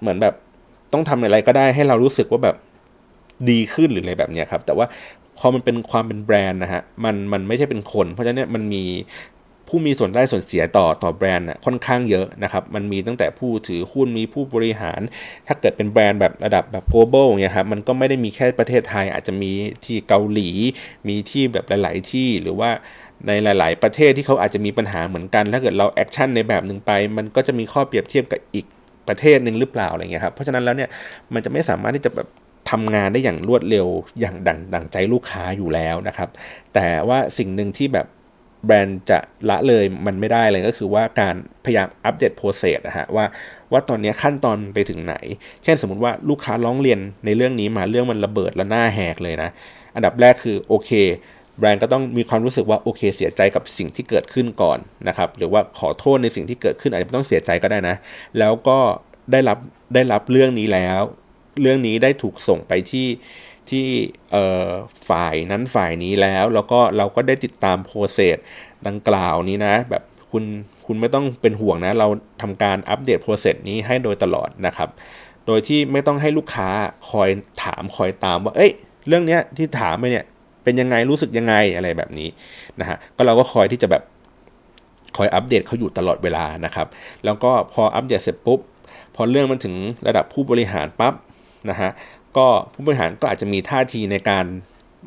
[0.00, 0.34] เหมือนแบบ
[0.92, 2.56] ต้องทำอะไรก็ได้ให้เรารู้สึกว่าแบบ
[3.50, 4.86] ดีขึ้นหรืออะไรแบบเนี้ยครับ แต่ว่า
[5.38, 8.84] พอมันเป็นความเป็นแบรนด์นะฮะมันมันไม่ใช่เป็นคน เพราะฉะนั้นมันมี
[9.68, 15.00] ผู้มีส่วนได้ส่วนเสียต่อต่อแบรนด์ค่อนข้างเยอะนะครับ มันมีตั้งแต่ผู้ถือหุ้นมีผู้บริหาร
[15.46, 19.50] ถ้าเกิดเป็นแบรนด์แบบระดับแบบ global เนี่ยครับมันก็ไม่ได้มีแค่ประเทศไทย อาจจะมี
[19.84, 20.50] ที่เกาหลี
[21.08, 22.70] มีที่แบบหลาย ๆ ที่หรือว่า
[23.26, 28.66] ในหลาย ๆ ประเทศที่เขาอาจจะมีปัญหาเหมือนกัน ถ้าเกิดเราแอคชั่นในแบบหนึ่งไป มันก็จะมีข้อเปรียบเทียบกับอีก
[29.08, 30.90] ประเทศหนึ่งหรือเปล่าอะไรเงี้ยครับเพราะฉะนั้นแล้วเนี่ย
[31.34, 32.28] มันจะไม่สามารถที่จะแบบ
[32.70, 33.86] ทำงานได้อย่างรวดเร็ว
[34.20, 36.28] อย่างดังดังใจลูกค้าอยู่แล้วนะครับ
[36.74, 38.06] แต่ว่าสิ่งหนึ่งที่แบบ
[38.66, 39.18] แบรนด์จะ
[39.50, 43.24] ละเลยมันไม่ได้เลยก็คือว่าการพยายามอัปเดตโปรเซสนะฮะว่า
[43.72, 45.16] ว่าตอนนี้ขั้นตอนไปถึงไหน
[45.62, 49.50] เช่นสมมติว่าลูกค้าร้องเรียนในเรื่องนี้มาเรื่องมันระเบิดและหน้าแหกเลยนะ
[49.94, 50.90] อันดับแรกคือโอเค
[51.58, 57.96] แบรนด์ก็ต้องมีความรู้สึกว่าโอเค เสียใจกับสิ่งที่เกิดขึ้นก่อนนะครับหรือว่าขอโทษในสิ่งที่เกิดขึ้นอาจจะไม่ต้องเสียใจก็ได้นะ
[58.38, 58.78] แล้วก็
[59.32, 59.58] ได้รับ
[59.94, 61.00] ได้รับเรื่องนี้แล้ว
[61.62, 63.06] เรื่องนี้ได้ถูกส่งไปที่
[63.70, 63.88] ที่
[65.08, 68.36] ฝ่ายนั้นฝ่ายนี้แล้ว แล้วก็เราก็ได้ติดตามโปรเซส
[68.86, 70.44] ดังกล่าวนี้นะ แบบคุณ
[70.86, 72.08] คุณไม่ต้องเป็นห่วงนะ เรา
[72.42, 74.88] ทำการอัปเดตโปรเซสนี้ให้โดยตลอดนะครับ
[75.46, 76.68] โดยที่ไม่ต้องให้ลูกค้า
[77.10, 77.28] คอย
[77.64, 78.72] ถามคอยตามว่า เอ้ย
[79.08, 80.24] เรื่องเนี้ยที่ถามไปเนี่ย
[80.64, 82.28] เป็นยังไงรู้สึกยังไงอะไรแบบนี้
[82.80, 84.02] นะฮะก็เราก็คอยที่จะแบบ
[85.16, 86.86] คอยอัปเดตเขาอยู่ตลอดเวลานะครับ
[87.24, 88.60] แล้วก็พออัปเดตเสร็จปุ๊บ
[89.14, 89.74] พอเรื่องมันถึง
[90.06, 91.14] ระดับผู้บริหารปั๊บ
[91.70, 91.90] นะฮะ
[92.36, 94.46] ก็ผู้บริหารก็อาจจะมีท่าทีในการ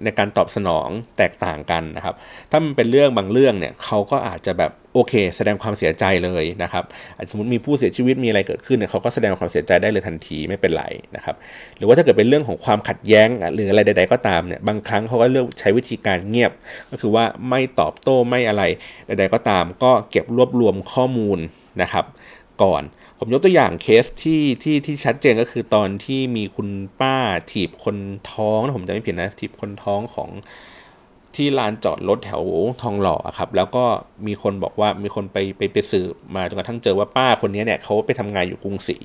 [0.04, 2.16] ในการตอบสนองแตกต่างกันนะครับ
[2.52, 6.84] ถ้ามันเป็นเรื่องบางเรื่องเนี่ยเขาก็อาจจะแบบโอเค แสดงความเสียใจเลยนะครับ
[7.30, 11.36] สมมติมีผู้เสียชีวิตมีอะไรเกิดขึ้นเนี่ยเขาก็แสดงความเสียใจได้เลยทันทีไม่เป็นไรนะครับ
[11.78, 16.52] หรือว่าถ้าเกิดเป็นเรื่องของความขัดแย้งหรืออะไรใด ๆ ก็ตามเนี่ยบางครั้งเขาก็เลือกใช้วิธีการเงียบ
[16.92, 18.64] ก็คือว่าไม่ตอบโต้ไม่อะไร
[19.08, 21.40] ใด ๆ ก็ตาม ก็เก็บรวบรวมข้อมูล
[21.82, 22.06] นะครับ
[22.64, 22.84] ก่อน
[23.24, 26.70] ผมยกตัวอย่างเคสที่ที่ที่ชัดเจนก็คือตอนที่มีคุณ
[27.02, 27.16] ป้า
[27.52, 27.98] ถีบคน
[28.32, 30.30] ท้องนะผมจะไม่ผิดนะถีบคนท้องของ
[31.36, 32.44] ที่ลานจอดรถแถว
[32.82, 33.84] ทองหล่อครับ แล้วก็
[34.28, 38.98] มีคนบอกว่ามีคนไปไปไปสืบมาจนกระทั่งเจอว่าป้าคนนี้เนี่ยเขาไปทำงานอยู่กรุงศรี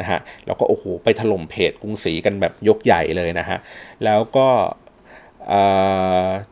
[0.00, 3.58] นะฮะแล้วก็โอ้โหไปถล่มเพจกรุงศรีกันแบบยกใหญ่เลยนะฮะ
[4.04, 4.48] แล้วก็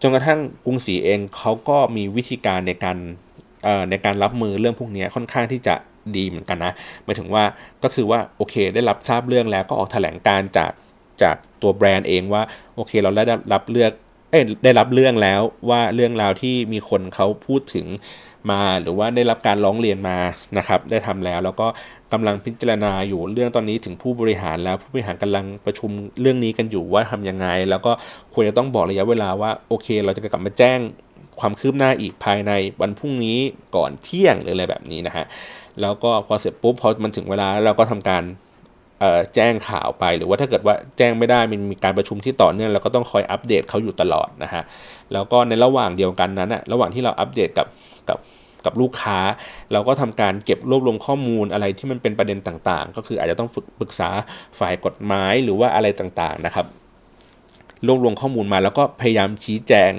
[0.03, 2.97] จนกระทั่งกรุงศรีเองเขาก็มีวิธีการในการ
[3.91, 5.75] ในการรับมือเรื่องพวกนี้ค่อนข้างที่จะ
[6.17, 6.73] ดีเหมือนกันนะ
[7.05, 7.45] หมายถึงว่า
[7.83, 10.73] ก็คือว่าโอเค ได้รับทราบเรื่องแล้วก็ออกแถลงการจาก
[11.23, 12.43] จากตัวแบรนด์เองว่า
[12.75, 13.93] โอเคเราได้รับเลือก
[14.31, 15.41] เอ้ได้รับเรื่องแล้ว
[15.71, 17.87] ว่าเรื่องราวที่มีคนเขาพูดถึง
[18.51, 20.19] มาหรือว่าได้รับการร้องเรียนมา
[20.59, 21.67] นะครับได้ทำแล้ว แล้วก็
[22.13, 25.91] กำลังพิจารณาอยู่เรื่องตอนนี้ถึงผู้บริหารแล้วผู้บริหารกำลังประชุม
[26.21, 27.93] เรื่องนี้กันอยู่ว่าทํำยังไง แล้วก็
[28.33, 30.79] ควรจะต้องบอกระยะเวลาว่าโอเค เราจะกลับมาแจ้ง
[31.41, 33.39] ความคืบหน้าอีกภายในวันพรุ่งนี้
[33.77, 35.25] ก่อนเที่ยงหรืออะไรแบบนี้นะฮะ
[35.83, 38.23] แล้วก็พอเสร็จปุ๊บพอมันถึงเวลาเราก็ทำการ
[39.35, 44.63] แจ้งข่าวไปหรือว่าถ้าเกิดว่าแจ้งไม่ได้มันมีการประชุมที่ต่อเนื่องเราก็ต้องคอยอัปเดตเขาอยู่ตลอดนะฮะ
[45.13, 47.67] แล้วก็ในระหว่างเดียวกันนั้นอะระหว่างที่เราอัปเดตกับ
[48.09, 48.19] กับ
[48.65, 49.19] กับลูกค้า
[49.73, 54.09] เราก็ทำการเก็บรวบรวมข้อมูลอะไรที่มันเป็นประเด็นต่างๆ ก็คืออาจจะต้องฝึกปรึกษา
[54.59, 56.67] ฝ่ายกฎหมายหรือว่าอะไรต่างๆนะครับ
[57.87, 59.91] รวบรวมข้อมูลมาแล้วก็พยายามชี้แจง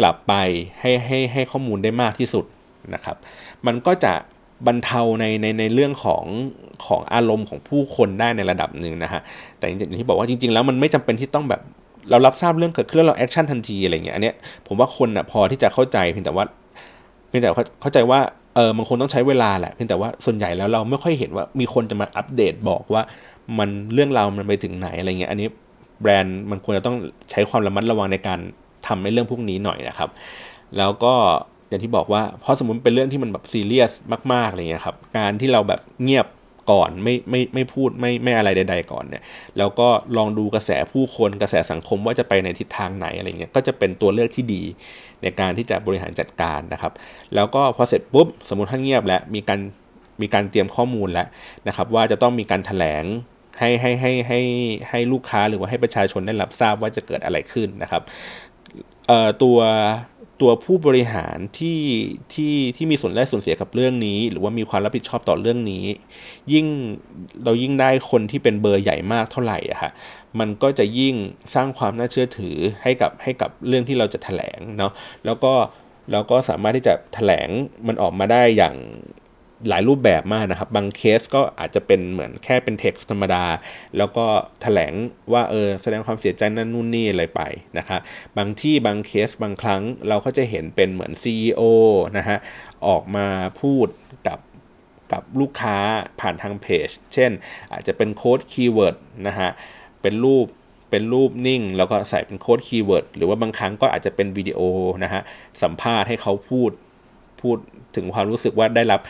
[0.00, 0.34] กลับไป
[0.80, 2.44] ให้ให้ให้ข้อมูลได้มากที่สุด
[2.94, 3.16] นะครับ
[3.66, 4.12] มันก็จะ
[4.66, 6.24] บรรเทาในในในเรื่องของ
[6.86, 9.20] ของอารมณ์ของผู้คนได้ในระดับหนึ่งนะฮะ
[9.58, 11.60] แต่อย่างที่บอกว่าจริง ๆ แล้วมันไม่จำเป็นที่ต้องแบบ
[12.10, 14.34] เรารับทราบเรื่องเกิดขึ้นแล้วเรา action ทันทีอะไรเงี้ยอันเนี้ย
[14.66, 16.44] ผมว่าคนอะพอที่จะเข้าใจเพียงแต่ว่า
[17.28, 17.50] เพียงแต่
[17.82, 18.20] เข้าใจว่า
[18.54, 23.02] เออมันคงต้องใช้เวลาแหละเพียงแต่ว่าส่วนใหญ่แล้วเราไม่ค่อยเห็นว่ามีคนจะมาอัปเดตบอกว่า
[23.58, 25.48] มันเรื่องราวมันไปถึงไหนอะไรเงี้ยอันนี้
[26.00, 26.96] แบรนด์มันควรจะต้อง
[27.30, 28.40] ใช้ความระมัดระวังในการ
[28.86, 30.10] ทำในเรื่องพวกนี้หน่อยนะครับ
[30.78, 31.14] แล้วก็
[31.68, 33.92] อย่างที่บอกว่าเพราะสมมติเป็นเรื่องที่มันแบบซีเรียส
[34.32, 36.26] มากๆอะไรเงี้ยครับ การที่เราแบบเงียบ
[36.70, 39.22] ก่อนไม่ไม่ไม่พูดไม่ไม่อะไรใด ๆ ก่อนเนี่ย
[39.58, 44.62] แล้วก็ลองดูกระแสผู้คนกระแสสังคมว่าจะไปในทิศทางไหนอะไรเงี้ยก็จะเป็นตัวเลือกที่ดี
[45.22, 46.92] ในการที่จะบริหารจัดการนะครับ
[47.34, 49.60] แล้วก็พอเสร็จปุ๊บสมมติถ้าเงียบแล้วมีการ
[50.22, 51.26] มีการเตรียมข้อมูลแล้ว
[51.68, 53.04] นะครับ ว่าจะต้องมีการถแถลง
[53.58, 54.40] ให้ให้ให้ให้
[54.90, 58.02] ให้ลูกค้าหรือว่าให้ประชาชนได้รับทราบว่าจะเกิดอะไรขึ้นนะครับ
[59.08, 59.58] เอ่อตัว
[60.40, 61.80] ตัวผู้บริหารที่
[62.32, 65.84] ที่ที่มีส่วนได้ส่วนเสียกับเรื่องนี้ หรือว่ามีความรับผิดชอบต่อเรื่องนี้
[66.52, 66.66] ยิ่ง
[67.44, 69.90] เรายิ่งได้คนที่เป็นเบอร์ใหญ่มากเท่าไหร่อะค่ะ
[70.38, 71.14] มันก็จะยิ่ง
[71.54, 74.92] สร้างความน่าเชื่อถือให้กับให้กับเรื่องที่เราจะถแถลงเนาะ
[75.24, 75.52] แล้วก็
[76.12, 77.48] เราก็สามารถที่จะถแถลง
[77.86, 78.76] มันออกมาได้อย่าง
[79.68, 83.44] หลายรูปแบบมากนะครับ บางเคสก็อาจจะเป็นเหมือนแค่เป็นเท็กซ์ธรรมดา
[83.96, 84.92] แล้วก็ถแถลง
[85.32, 87.42] ว่าเออแสดงความเสียใจนั่นนู่นนี่อะไรไป
[87.78, 88.00] นะครับ
[88.38, 91.62] บางที่บางเคสบางครั้งเราก็จะเห็นเป็นเหมือน CEO
[92.18, 92.38] นะฮะ
[92.86, 93.26] ออกมา
[93.60, 93.88] พูด
[94.26, 94.38] กับ
[95.12, 95.76] กับลูกค้า
[96.20, 97.30] ผ่านทางเพจ เช่น
[97.72, 98.96] อาจจะเป็น quote keyword
[99.26, 99.50] นะฮะ
[100.02, 100.46] เป็นรูป
[100.90, 104.60] เป็นรูปนิ่ง แล้วก็ใส่เป็น quote keyword หรือว่าบางครั้งก็อาจจะเป็นวิดีโอ
[105.04, 105.22] นะฮะ
[105.62, 106.70] สัมภาษณ์ให้เขาพูด
[107.40, 107.56] พูด
[107.96, 109.00] ถึงความรู้สึกว่าได้รับ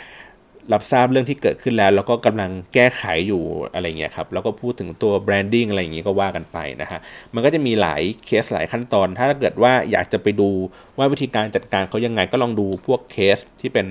[0.73, 3.43] รับทราบเรื่องที่เกิดขึ้นแล้ว แล้วก็กำลังแก้ไขอยู่
[3.75, 7.01] อะไรเงี้ยครับแล้วก็พูดถึงตัว branding อะไรอย่างงี้ก็ว่ากันไปนะฮะ
[7.35, 10.51] มันก็จะมีหลายเคสหลายขั้นตอน ถ้าเกิดว่าอยากจะไปดู
[10.99, 13.87] ว่าวิธีการจัดการเขายังไงก็ลองดูพวกเคสที่เป็น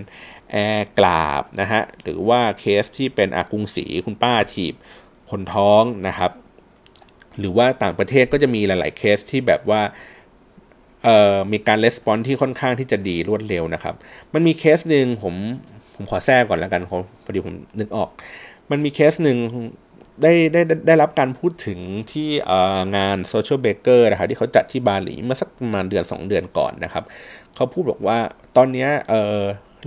[0.52, 4.76] แอร์กราบนะฮะหรือว่าเคสที่เป็นอากุงสีคุณป้าถีบ
[5.30, 6.32] คนท้องนะครับ
[7.40, 9.82] หรือว่าต่างประเทศก็จะมีหลาย ๆ เคสที่แบบว่า
[11.52, 13.96] มีการ respond ที่ค่อนข้างที่จะดีรวดเร็วนะครับ
[14.34, 15.36] มันมีเคสหนึ่งผม
[15.98, 16.82] ผมขอแทรกก่อนแล้วกัน
[17.26, 18.10] พอดีผมนึกออก
[18.72, 19.38] มันมีเคสหนึ่ง
[20.24, 21.80] ได้ได้ได้รับการพูดถึง
[22.12, 22.30] ที่
[22.96, 27.04] งาน Social Baker นะครับที่เขาจัดที่บาหลีเมื่อสักประมาณเดือน 2 เดือนก่อนนะครับ
[27.56, 28.18] เขาพูดบอกว่า
[28.58, 29.12] ตอนนี้เ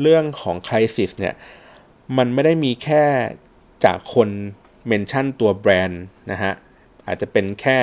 [0.03, 1.35] เรื่องของคริสิสเนี่ย
[2.19, 3.05] มันไม่ได้มีแค่
[3.85, 4.29] จากคน
[4.87, 6.53] เมนชั่นตัวแบรนด์นะฮะ
[7.07, 7.79] อาจจะเป็นแค่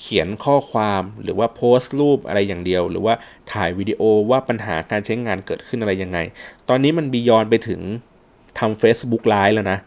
[0.00, 3.14] เขียนข้อความหรือว่าโพสต์รูปอะไรอย่างเดียว หรือว่า
[3.52, 6.18] ถ่ายวิดีโอว่าปัญหาการใช้งานเกิดขึ้นอะไรยังไง
[6.68, 7.80] ตอนนี้มันบียอนไปถึง
[8.58, 9.78] ทำ Facebook Live แล้วนะ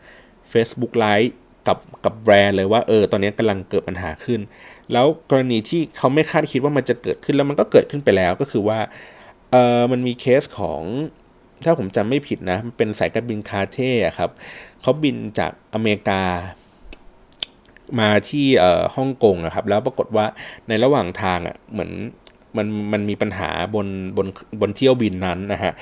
[0.51, 1.29] Facebook Live
[1.67, 4.39] กับกับแบรนด์เลยว่าเออตอนนี้กำลังเกิดปัญหาขึ้น
[4.93, 8.79] แล้วกรณีที่เขาไม่คาดคิดว่ามันจะเกิดขึ้นแล้วมันก็เกิดขึ้นไปแล้วก็คือว่า
[9.51, 10.81] เออมันมีเคสของ
[11.65, 14.29] ถ้าผมจำไม่ผิดนะ มันเป็นสายการบินคาเท่ครับ
[14.81, 16.21] เขาบินจากอเมริกา
[17.99, 18.45] มาที่
[18.95, 20.25] ฮ่องกงนะครับ แล้วปรากฏว่า
[20.67, 21.91] ในระหว่างทางอะเหมือน
[22.57, 24.27] มันมันมีปัญหาบนบน
[24.61, 25.73] บนเที่ยวบินนั้นนะฮะ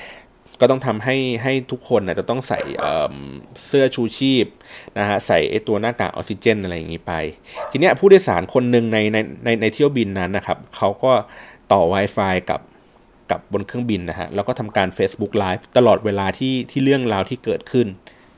[0.60, 2.60] ก็ต้องทำให้ให้ทุกคนนะจะต้องใส่
[3.66, 4.46] เสื้อชูชีพ
[4.98, 7.12] นะฮะใส่ไอตัวหน้ากากออกซิเจนอะไรอย่างนี้ไป
[7.70, 11.12] ทีเนี้ยผู้โดยสารคนหนึ่งในในในในเที่ยวบินนั้นนะครับเขาก็
[11.72, 12.60] ต่อ Wi-Fi กับ
[13.30, 17.86] กับบนเครื่องบินนะฮะแล้วก็ทำการ Facebook Live ตลอดเวลาที่ที่เรื่องราวที่เกิดขึ้น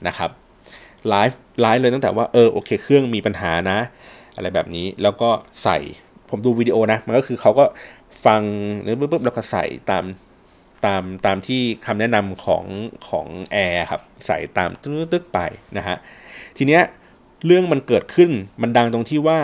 [0.06, 0.30] นะครับ
[1.08, 3.78] live live เลยตั้งแต่ว่าเออโอเค เครื่องมีปัญหานะ
[4.36, 5.30] อะไรแบบนี้แล้วก็
[5.62, 5.78] ใส่
[6.30, 7.64] ผมดูวิดีโอนะ มันก็คือเขาก็
[8.24, 8.42] ฟัง
[8.82, 10.04] หรือปุ๊บแล้วก็ใส่ตาม
[10.84, 12.64] ตามตามที่คำแนะนำของ
[13.08, 14.70] ของแอร์ครับ ใส่ตาม
[15.12, 15.38] ตึ๊กไป
[15.76, 15.96] นะฮะ
[16.56, 16.82] ทีเนี้ย
[17.46, 18.30] เรื่องมันเกิดขึ้น
[18.62, 19.40] มันดังตรงที่ว่า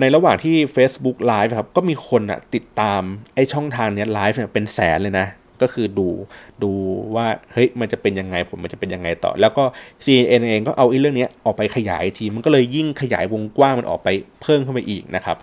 [0.00, 3.02] ในระหว่างที่ Facebook Live ครับ ก็มีคนอะติดตาม
[3.34, 5.26] ไอช่องทางเนี้ยไลฟ์เนี่ยเป็นแสนเลยนะ
[5.62, 6.08] ก็คือดู
[6.62, 6.72] ดู
[7.14, 9.64] ว่าเฮ้ยมันจะเป็นยังไงผมมันจะเป็นยังไงต่อ แล้วก็
[10.04, 14.08] CNN เองก็เอาอเรื่องนี้ออกไปขยายทีมันก็เลยยิ่งขยายวงกว้างมันออกไป
[14.42, 15.36] เพิ่มเข้าไปอีกนะครับ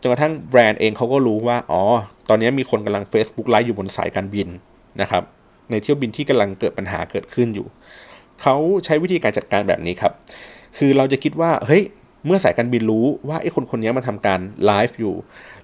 [0.00, 1.82] จนกระทั่งแบรนด์เองเขาก็รู้ว่าอ๋อ
[2.28, 4.48] ตอนนี้มีคนกำลัง Facebook ไลฟ์อยู่บนสายการบิน
[5.00, 5.22] นะครับ
[5.70, 7.66] ในเที่ยวบินที่กำลังเกิดปัญหาเกิดขึ้นอยู่
[8.42, 10.12] เขาใช้วิธีการจัดการแบบนี้ครับ
[10.78, 11.82] คือเราจะคิดว่าเฮ้ย
[12.26, 15.14] เมื่อสายการบินรู้ว่าไอ้คนคนนี้มาทำการไลฟ์อยู่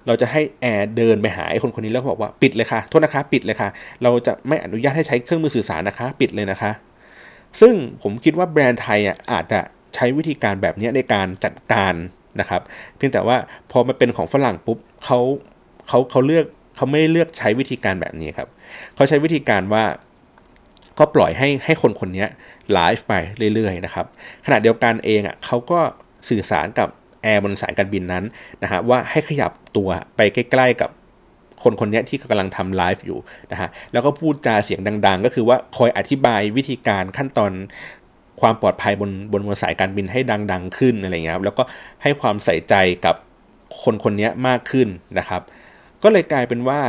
[0.07, 3.69] เราจะให้แอร์เดินไปหาไอ้คนคนนี้แล้วบอกว่าปิดเลยค่ะโทษนะคะปิดเลยค่ะ
[4.03, 6.71] เราจะไม่อนุญาตให้ใช้เครื่องมือสื่อสารนะคะ ปิดเลยนะคะ
[7.61, 9.59] ซึ่งผมคิดว่าแบรนด์ไทยอะอาจจะ
[9.95, 11.93] ใช้วิธีการแบบนี้ในการจัดการ
[12.39, 12.61] นะครับ
[12.97, 13.37] เพียงแต่ว่า
[13.71, 15.19] พอมาเป็นของฝรั่งปุ๊บเขา
[15.87, 18.49] เขาเขาเลือกเขาไม่เลือกใช้วิธีการแบบนี้ครับ
[18.95, 19.83] เขาใช้วิธีการว่า
[20.95, 22.25] เขาปล่อยให้ให้คนคนนี้
[22.73, 23.13] ไลฟ์ไป
[23.53, 24.05] เรื่อยๆนะครับ
[24.45, 25.79] ขณะเดียวกันเองอะเขาก็
[26.29, 26.89] สื่อสารกับ
[27.23, 28.23] แอร์บนสายการบินนั้น
[28.63, 30.89] นะฮะว่าให้ขยับตัวไปใกล้ ๆกับ
[31.63, 33.19] คนคนนี้ที่กำลังทำไลฟ์อยู่
[33.51, 37.51] นะฮะแล้วก็พูดจาเสียงดัง ๆ ก็คือว่าคอยอธิบายวิธีการขั้นตอน
[38.41, 40.19] ความปลอดภัยบนบนบนสายการบินให้
[40.51, 41.63] ดัง ๆ ขึ้นอะไรเงี้ยครับแล้วก็
[42.03, 43.15] ให้ความใส่ใจกับ
[43.83, 44.87] คนคนนี้มากขึ้น
[45.19, 45.41] นะครับ
[46.03, 46.79] ก็เลยกลายเป็นว่า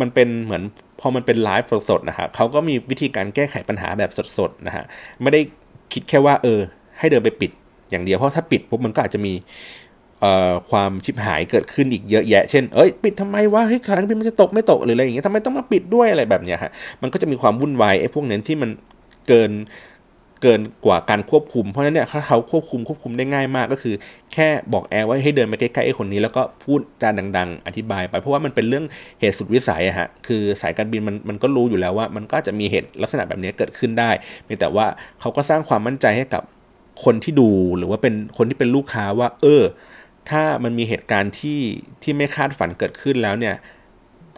[0.00, 0.62] มันเป็นเหมือน
[1.00, 4.84] พอมันเป็นไลฟ์สดๆนะฮะเขาก็มีวิธีการแก้ไขปัญหาแบบสดๆนะฮะ
[5.22, 5.40] ไม่ได้
[5.92, 6.60] คิดแค่ว่าเออ
[6.98, 7.50] ให้เดินไปปิด
[7.94, 9.32] อย่างเดียว เพราะถ้าปิดปุ๊บมันก็อาจจะมี
[10.70, 16.70] ความชิบหายเกิดขึ้นอีกเยอะแยะ เช่น เอ้ย ปิดทำไมวะ เฮ้ย ขาบินมันจะตกไม่ตกหรืออะไรอย่างเงี้ยทำไมต้องมาปิดด้วยอะไรแบบเนี้ยฮะ
[17.02, 18.70] มันก็จะมีความวุ่นวายไอ้พวกนั้นที่มัน
[19.28, 19.52] เกิน
[20.42, 23.94] เกินกว่าการควบคุม เพราะฉะนั้นเนี่ยเขาควบคุมควบคุมได้ง่ายมากก็คือ
[24.32, 28.84] แค่บอกแอร์ว่าให้เดินไปใกล้ๆไอ้คนนี้ แล้วก็พูดจาดัง ๆ อธิบาย ไปเพราะว่ามันเป็นเรื่อง
[29.20, 34.10] เหตุสุดวิสัยอะฮะ คือสายการบินมันมันก็รู้อยู่แล้วว่า มันก็จะมีเหตุลักษณะแบบนี้เกิดขึ้นได้
[34.44, 34.86] เพียงแต่ว่า
[35.20, 36.42] เขาก็สร้างความมั่นใจให้กับ
[37.04, 39.62] คนที่ดูหรือว่าเป็นคนที่เป็นลูกค้าว่า เออ
[40.30, 41.60] ถ้ามันมีเหตุการณ์ที่
[42.02, 43.54] ที่ไม่คาดฝันเกิดขึ้นแล้วเนี่ย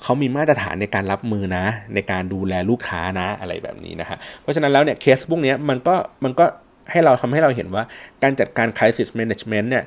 [0.03, 1.65] เขามีมาตรฐานในการรับมือนะ
[1.95, 6.45] ในการดูแลลูกค้านะอะไรแบบนี้นะฮะเพราะฉะนั้นแล้วเนี่ยเคสพวกนี้มันก็มันก็
[6.91, 7.85] ให้เราทำให้เราเห็นว่า
[8.23, 9.85] การจัดการ crisis management เนี่ย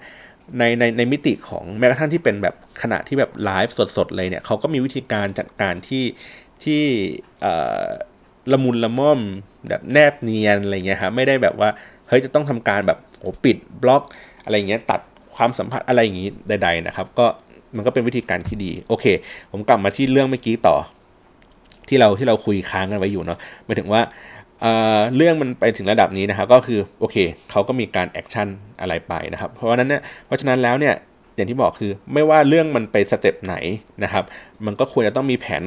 [0.60, 6.05] ในในในมิติของแม้กระทั่งที่เป็นแบบขณะที่แบบไลฟ์สดๆเลยเนี่ยเขาก็มีวิธีการจัดการที่
[6.63, 6.84] ที่
[8.51, 9.19] ละมุนละม่อม
[9.67, 11.69] แบบแนบเนียนอะไรเงี้ยครับไม่ได้แบบว่า
[12.10, 14.04] เฮ้ยจะต้องทำการแบบโอ้ปิดบล็อก
[14.45, 15.02] อะไรเงี้ยตัด
[15.36, 17.26] ความสัมพันธ์อะไรอย่างงี้ใด ๆ นะครับ ก็
[17.76, 19.06] มันก็เป็นวิธีการที่ดีโอเค
[19.52, 20.76] ผมกลับมาที่เรื่องเมื่อกี้ต่อ
[21.88, 24.02] ที่เราที่เราคุยค้างกันไว้อยู่เนาะหมายถึงว่า
[25.15, 27.15] เรื่องมันไปถึงระดับนี้นะครับ ก็คือโอเค
[27.52, 28.47] เขาก็มีการ action
[28.82, 30.93] อะไรไปนะครับ เพราะฉะนั้นเนี่ยเพราะฉะนั้นแล้วเนี่ย
[31.36, 33.56] อย่างที่บอกคือไม่ว่าเรื่องมันไป step ไหน
[34.04, 34.24] นะครับ
[34.65, 35.63] มันก็ควรจะต้องมีแผน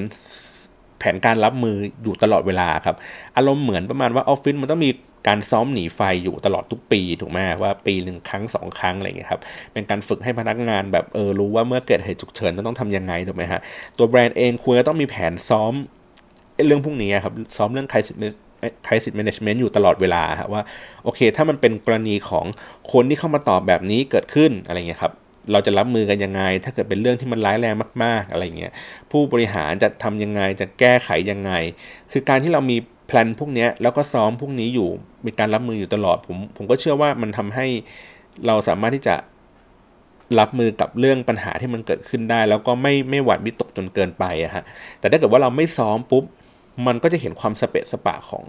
[1.02, 2.96] แผนการรับมืออยู่ตลอดเวลาครับ
[3.36, 4.90] อารมณ์เหมือนประมาณว่าออฟฟิศมันต้องมี
[5.28, 9.40] การซ้อมหนีไฟอยู่ตลอดทุกปีถูกไหมว่าปีหนึ่งครั้งสองครั้งอะไรอย่างเงี้ยครับ
[9.72, 13.60] เป็นการฝึกให้พนักงานแบบเออรู้ว่าเมื่อเกิดเหตุฉุกเฉินต้องทำยังไงถูกไหมฮะ
[13.98, 15.72] ตัวแบรนด์เองควรจะต้องมีแผนซ้อม
[16.66, 18.12] เรื่องพวกนี้ครับซ้อมเรื่องใครสิ
[18.86, 20.62] คร i s แม management อยู่ตลอดเวลาครับว่า
[21.04, 22.46] โอเค ถ้ามันเป็นกรณีของ
[22.92, 25.12] คนที่เข้ามาตอบแบบนี้เกิดขึ้นอะไรเงี้ยครับ
[25.52, 27.74] เราจะรับมือกันยังไง ถ้าเกิดเป็นเรื่องที่มันร้ายแรง
[28.04, 28.72] มาก ๆ อะไรเงี้ย
[29.10, 31.52] ผู้บริหารจะทำยังไง จะแก้ไขยังไง
[32.12, 32.76] คือการที่เรามี
[33.06, 34.88] แพลนพวกนี้แล้วก็ซ้อมพวกนี้อยู่
[35.26, 37.66] มีการรับมืออยู่ตลอด ผม ผมก็เชื่อว่ามันทำให้
[38.46, 39.14] เราสามารถที่จะ
[40.38, 44.64] รับมือกับเรื่องปัญหาที่มันเกิดขึ้นได้ แล้วก็ไม่ไม่หวัดวิตกจนเกินไปอะฮะ
[44.98, 46.24] แต่ถ้าเกิดว่าเราไม่ซ้อมปุ๊บ
[46.86, 48.44] มันก็จะเห็นความสเปะสปะของ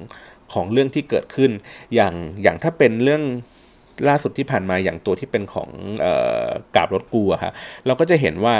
[0.53, 1.51] ของเรื่องที่เกิดขึ้น
[1.95, 3.23] อย่างอย่างถ้าเป็นเรื่อง
[4.07, 5.69] ล่าสุดที่ผ่านมาอย่างตัวที่เป็นของ
[6.05, 6.07] อ
[6.47, 7.53] อกาบรถกูอะฮะ
[7.85, 8.55] เราก็จะเห็นว่า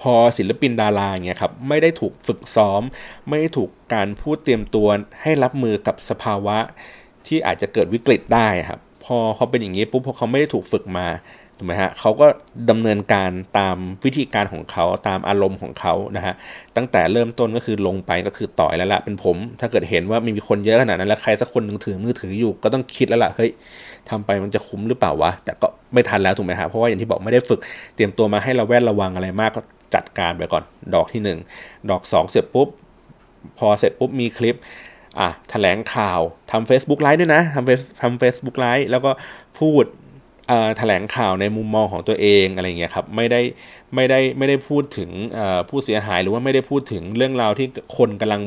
[0.00, 2.82] พอศิลปินดาราเงี้ยครับไม่ได้ถูกฝึกซ้อม
[3.28, 4.88] ไม่ได้ถูกการพูดเตรียมตัว
[5.22, 6.56] ให้รับมือกับสภาวะ
[7.26, 11.06] ที่อาจจะเกิดวิกฤตได้ครับ พอเขาเป็นอย่างนี้ปุ๊บพอเขาไม่ได้ถูกฝึกมา
[11.58, 12.26] ถูกไหมฮะเขาก็
[12.70, 16.34] ดำเนินการตามวิธีการของเขาตามอารมณ์ของเขานะฮะ
[16.76, 23.50] ตั้งแต่เริ่มต้นก็คือลงไปก็คือต่อยแล้วละเป็นผม ถ้าเกิดเห็นว่ามีคนเยอะขนาดนั้นแล้วใครสักคนนึงถือมือถืออยู่ก็ต้องคิดแล้วล่ะเฮ้ย
[24.10, 27.60] ทำไปมันจะคุ้มหรือเปล่าวะแต่ก็ไม่ทันแล้วถูกไหมฮะเพราะว่าอย่างที่บอกไม่ได้ฝึก
[27.94, 29.60] เตรียมตัวมาให้เราแวดระวังอะไรมากก็
[29.94, 30.62] จัดการไปก่อน
[30.94, 32.68] ดอกที่ 1 ดอก 2 เสร็จปุ๊บ
[33.58, 34.56] พอเสร็จปุ๊บมีคลิป
[35.20, 39.10] อะแถลงข่าวทำ Facebook ไลฟ์ด้วยนะทำ Face ทำ Facebook Live แล้วก็
[39.60, 39.84] พูด
[40.78, 43.40] แถลงข่าวในมุมมองของตัวเองอะไรเงี้ยครับไม่ได้
[43.94, 45.10] ไม่ได้ไม่ได้พูดถึง
[45.68, 48.42] ผู้เสียหายหรือว่าไม่ได้พูดถึงเรื่องราวที่คนกำลัง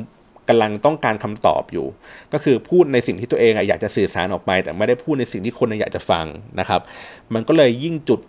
[0.49, 1.85] กำลังต้องการคำตอบอยู่
[2.33, 6.25] ก็คือพูดในสิ่งที่ตัวเองอยากจะสื่อสารออกไป แต่ไม่ได้พูดในสิ่งที่คนอยากจะฟัง
[6.59, 6.81] นะครับ
[7.33, 8.19] มันก็เลยยิ่งจุด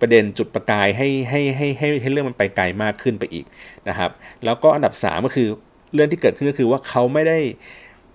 [0.00, 3.46] ประเด็นจุดประกายให้ให้ให้ให้ให้เรื่องมันไปไกลมากขึ้นไปอีก
[3.88, 4.10] นะครับ
[4.44, 5.48] แล้วก็อันดับ3ก็คือ
[5.94, 7.38] เรื่องที่เกิดขึ้นก็คือว่าเขาไม่ได้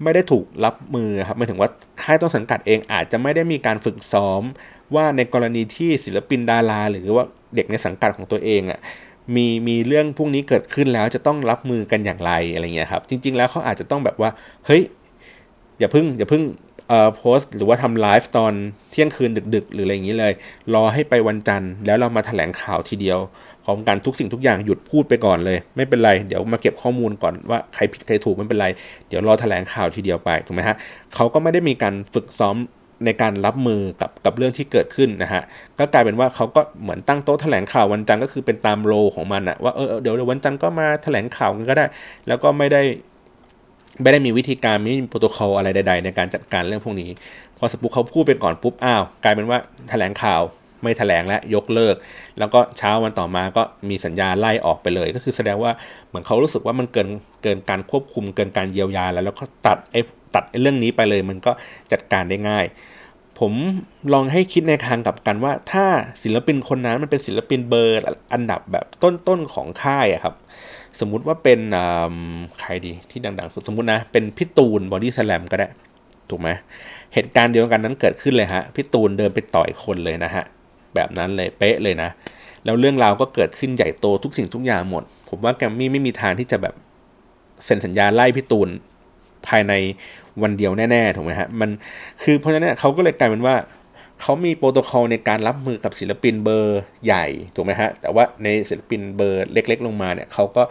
[0.04, 1.70] ไม่ได้ถูกรับมือครับหมายถึงว่า
[2.02, 4.42] ค่ายต้นสังกัดเองอาจจะไม่ได้มีการฝึกซ้อม
[4.96, 8.80] ว่าในกรณีที่ศิลปินดารา หรือว่าเด็กในสังกัดของตัวเองอะ่ะ
[9.36, 14.30] มีมีเรื่องพวกนี้เกิดขึ้นแล้วจะต้องรับมือกันอย่างไรอะไรเงี้ยครับ จริง ๆ แล้วเขาอาจจะต้องแบบว่า
[14.66, 14.82] เฮ้ย
[15.80, 16.44] อย่าพึ่ง อย่าพึ่ง
[16.90, 18.54] เอ่อโพสต์หรือว่าทำไลฟ์ตอน
[18.92, 20.34] เที่ยงคืนดึก ๆ หรืออะไรอย่างนี้เลย
[20.74, 23.20] รอให้ไปวันจันทร์ แล้วเรามาถแถลงข่าวทีเดียว
[23.64, 28.68] พร้อมกันทุกสิ่งทุกอย่างหยุดพูดไปก่อนเลย ไม่เป็นไร เดี๋ยวมาเก็บข้อมูลก่อนว่าใครผิดใครถูกไม่เป็นไร
[29.08, 30.76] เดี๋ยวรอถแถลงข่าวทีเดียวไปถูกไหมฮะ
[31.16, 32.56] เขาก็ไม่ได้มีการฝึกซ้อม
[33.06, 35.44] ในการรับมือกับกับเรื่องที่เกิดขึ้นนะฮะ
[35.80, 41.86] ก็กลายเป็นว่าเขาก็เหมือนตั้งโต๊ะแถลงข่าววันจันทร์ก็คือเป็นตามโลของมันอะว่าเออเดี๋ยววันจันทร์ก็มาแถลงข่าวกันก็ได้
[42.28, 42.82] แล้วก็ไม่ได้
[44.02, 47.10] ไม่ได้มีวิธีการไม่มีโปรโตคอลอะไรใด ๆ ในการจัดการเรื่องพวกนี้
[47.58, 49.58] พอสปุกเขาพูดไปก่อนปุ๊บอ้าวกลายเป็นว่า
[49.90, 50.42] แถลงข่าว
[50.82, 51.96] ไม่แถลงและยกเลิก
[52.40, 55.72] แล้วก็เช้าวันต่อมาก็มีสัญญาไล่ออกไปเลย ก็คือแสดงว่า
[56.08, 57.10] เหมือนเขารู้สึกว่ามันเกิน
[57.44, 60.02] เกินการควบคุมเกินการเยียวยาแล้วแล้วก็ตัดไอ้
[60.36, 61.52] ตัดเรื่องนี้ไปเลย มันก็
[61.92, 62.66] จัดการได้ง่าย
[63.40, 63.54] ผม
[64.14, 65.86] ลองให้คิดในทางกับกันว่า ถ้า
[66.24, 67.98] ศิลปินคนนั้นมันเป็นศิลปินเบอร์
[68.34, 70.36] อันดับแบบต้นๆของค่ายอะครับ
[71.00, 71.60] สมมุติว่าเป็น
[72.60, 75.68] ใครดีที่ดังๆสุดสมมตินะ เป็นพี่ตูนบอดี้สแลมก็ได้
[76.30, 76.50] ถูกไหม
[77.14, 80.44] เหตุการณ์เดียวกันนั้นเกิดขึ้นเลยฮะพี่ตูนเดินไปต่อยคนเลยนะฮะ
[80.96, 82.10] แบบนั้นเลยเป๊ะเลยนะ
[82.66, 86.74] แล้วเรื่องราวก็เกิดขึ้นใหญ่โตทุกสิ่งทุกอย่างหมด ผมว่าแกรมมี่ไม่มีทางที่จะแบบ
[87.66, 88.70] เซ็นสัญญาไล่พี่ตูน
[89.50, 89.74] ภายใน
[90.42, 91.70] วันเดียวแน่ๆถูกไหมฮะมัน
[92.24, 93.56] คือเพราะฉะนั้นเขาก็เลยกลายเป็นว่า
[94.22, 100.64] เขามีโปรโตคอลในการรับมือกับศิลปินเบอร์ใหญ่ถูกไหมฮะแต่ว่าในศิลปินเบอร์เล็ก ๆ ลงมาเนี่ยเขาก็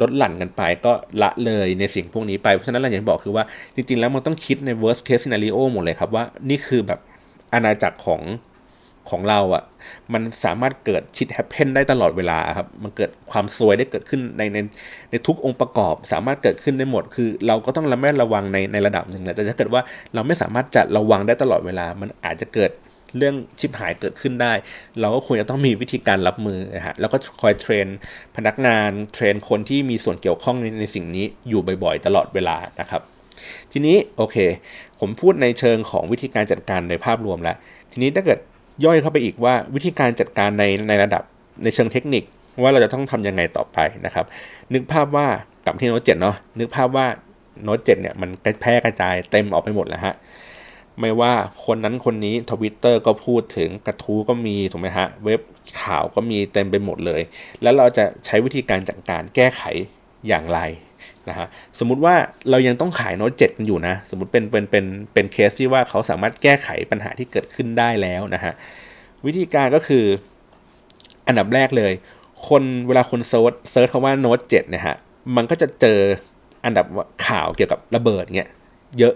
[0.00, 7.00] ลดหลั่นกันไปก็ละเลยในสิ่งพวกนี้ไป เพราะฉะนั้นเราอย่างที่บอกคือว่าจริง ๆ แล้วมันต้องคิดใน worst case scenario หมดเลยครับว่านี่คือแบบ
[7.52, 8.20] อาณาจักรของ
[9.10, 9.64] ของเราอะ่ะ
[10.12, 14.58] มันสามารถเกิดชิดแฮปเพนได้ตลอดเวลาครับ มันเกิดความซวยได้เกิดขึ้นในใน
[15.10, 19.82] ในทุกองค์ประกอบ สามารถเกิดขึ้นได้หมด คือ เราก็ต้องระแวดระวังในในระดับหนึ่งแหละแต่ถ้าเกิดว่า
[20.14, 22.72] เราไม่สามารถจัดระวังได้ตลอดเวลา มันอาจจะเกิด
[23.18, 24.52] เรื่องชิบหายเกิดขึ้นได้
[25.00, 27.86] เราก็ควรจะต้องมีวิธีการรับมือนะฮะแล้วก็คอยเทรน
[28.36, 33.02] พนักงานเทรนคนที่มีส่วนเกี่ยวข้องในในสิ่งนี้อยู่บ่อยๆ ตลอดเวลานะครับ
[33.72, 34.36] ทีนี้โอเค
[35.00, 37.56] ผมพูดในเชิงของวิธีการจัดการในภาพรวมแล้ว
[37.92, 38.38] ทีนี้ถ้าเกิด
[38.84, 41.22] ย่อยเข้าไปอีกว่าวิธีการจัดการในในระดับ
[41.62, 42.24] ในเชิงเทคนิค
[42.62, 44.26] ว่าเราจะต้องทํำยังไงต่อไปนะครับ
[44.74, 45.26] นึกภาพว่า
[45.66, 47.06] กับที่โน้ตเจ็ดเนาะนึกภาพว่า
[47.62, 50.14] โน้ตเจ็ดเนี่ยมันแพร่กระจายเต็มออกไปหมดแล้วฮะ
[51.00, 51.32] ไม่ว่า
[51.64, 55.40] คนนั้นคนนี้ทวิตเตอร์ก็พูดถึงกระทู้ก็มีถูกไหมฮะเว็บ
[55.82, 57.20] ข่าวก็มีเต็มไปหมดเลย
[57.62, 59.62] แล้วเราจะใช้วิธีการจัดการแก้ไข
[60.28, 60.60] อย่างไร
[61.28, 61.46] นะฮะ
[61.78, 62.14] สมมติว่า
[62.50, 68.52] เรายังต้องขายโน้ตเจ็ดกันอยู่นะ สมมติเป็นเป็นเป็นเป็นเคสที่ว่าเขาสามารถแก้ไขปัญหาที่เกิดขึ้นได้แล้วนะฮะ
[69.26, 70.04] วิธีการก็คือ
[71.26, 71.92] อันดับแรกเลย
[72.48, 74.96] คนเวลาคน search search คำว่าโน้ตเจ็ดนะฮะ
[75.36, 76.00] มันก็จะเจอ
[76.64, 76.86] อันดับ
[77.26, 78.50] ข่าวเกี่ยวกับระเบิดเงี้ย
[78.98, 79.14] เยอะ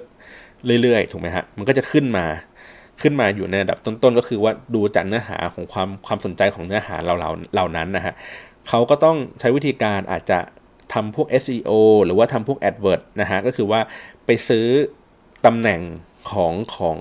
[0.82, 2.24] เรื่อยๆถูกไหมฮะมันก็จะขึ้นมา
[3.02, 8.14] ขึ้นมาอยู่ในระดับต้นๆ ก็คือว่าดูจากเนื้อหาของความความสนใจของเนื้อหาเราเราเหล่านั้นนะฮะ
[8.68, 10.38] เขาก็ต้องใช้วิธีการอาจจะ
[10.92, 11.70] ทำพวก SEO
[12.04, 13.80] หรือว่าทำพวก AdWord นะฮะ ก็คือว่า
[14.26, 14.66] ไปซื้อ
[15.46, 15.80] ตำแหน่ง
[16.30, 16.98] ของของ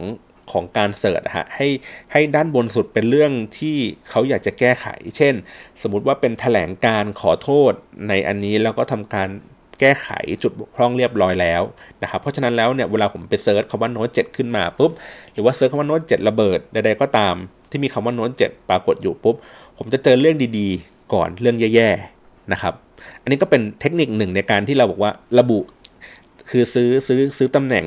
[0.52, 1.67] ของการ search ฮะให้
[2.12, 3.78] ให้ด้านบนสุดเป็นเรื่องที่
[4.10, 5.34] เขาอยากจะแก้ไข เช่น
[5.82, 7.74] สมมติว่าเป็นแถลงการขอโทษ
[8.10, 9.30] ในอันนี้แล้วก็ทำการ
[9.80, 10.10] แก้ไข
[10.43, 11.62] จุดบกพร่องเรียบร้อยแล้ว
[12.02, 14.91] นะครับ เพราะฉะนั้นแล้วเนี่ยเวลาผมไป search คำว่าโน้ตเจ็ดขึ้นมาปุ๊บ
[15.34, 17.36] หรือว่า search คำว่าโน้ตเจ็ดระเบิดใดๆก็ตาม
[17.69, 19.36] ที่มีคำว่าโน้ตเจ็ดปรากฏอยู่ปุ๊บ
[19.78, 22.74] ผมจะเจอเรื่องดีๆ ก่อนเรื่องแย่ๆนะครับ
[23.22, 25.60] อันนี้ก็เป็นเทคนิคหนึ่งในการที่เราบอกว่าระบุ
[26.50, 27.86] คือซื้อซื้อซื้อตำแหน่ง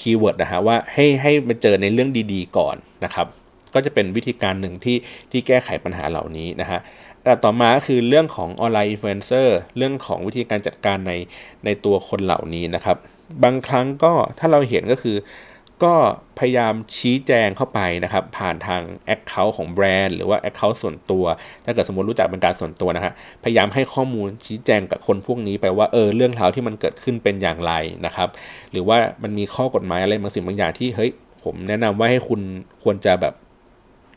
[0.00, 3.26] keyword นะฮะว่าให้ให้มาเจอในเรื่องดีๆ ก่อนนะครับ
[3.74, 4.96] ก็จะเป็นวิธีการหนึ่งที่
[5.30, 6.78] ที่แก้ไขปัญหาเหล่านี้นะฮะ
[7.24, 11.12] ระดับต่อมาคือเรื่องของ online influencer เรื่องของวิธีการจัดการใน
[11.64, 12.96] ในตัวคนเหล่านี้นะครับ
[13.44, 15.16] บางครั้งก็ถ้าเราเห็นก็คือ
[15.84, 15.94] ก็
[16.38, 18.82] พยายามชี้แจงเข้าไปนะครับ ผ่านทาง
[19.14, 21.24] Account ของแบรนด์หรือว่า Account ส่วนตัว
[21.64, 23.12] ถ้าเกิดสมมติรู้จักเป็นการส่วนตัวนะฮะ
[23.44, 27.72] พยายามให้ข้อมูลชี้แจงกับคนพวกนี้ไปว่าเออเรื่องราวที่มันเกิดขึ้นเป็นอย่างไร
[28.06, 28.28] นะครับ
[28.72, 31.10] หรือว่ามันมีข้อกฎหมายอะไรบางสิ่งบางอย่างที่เฮ้ย
[31.44, 32.40] ผมแนะนำว่าให้คุณ
[32.82, 33.34] ควรจะแบบ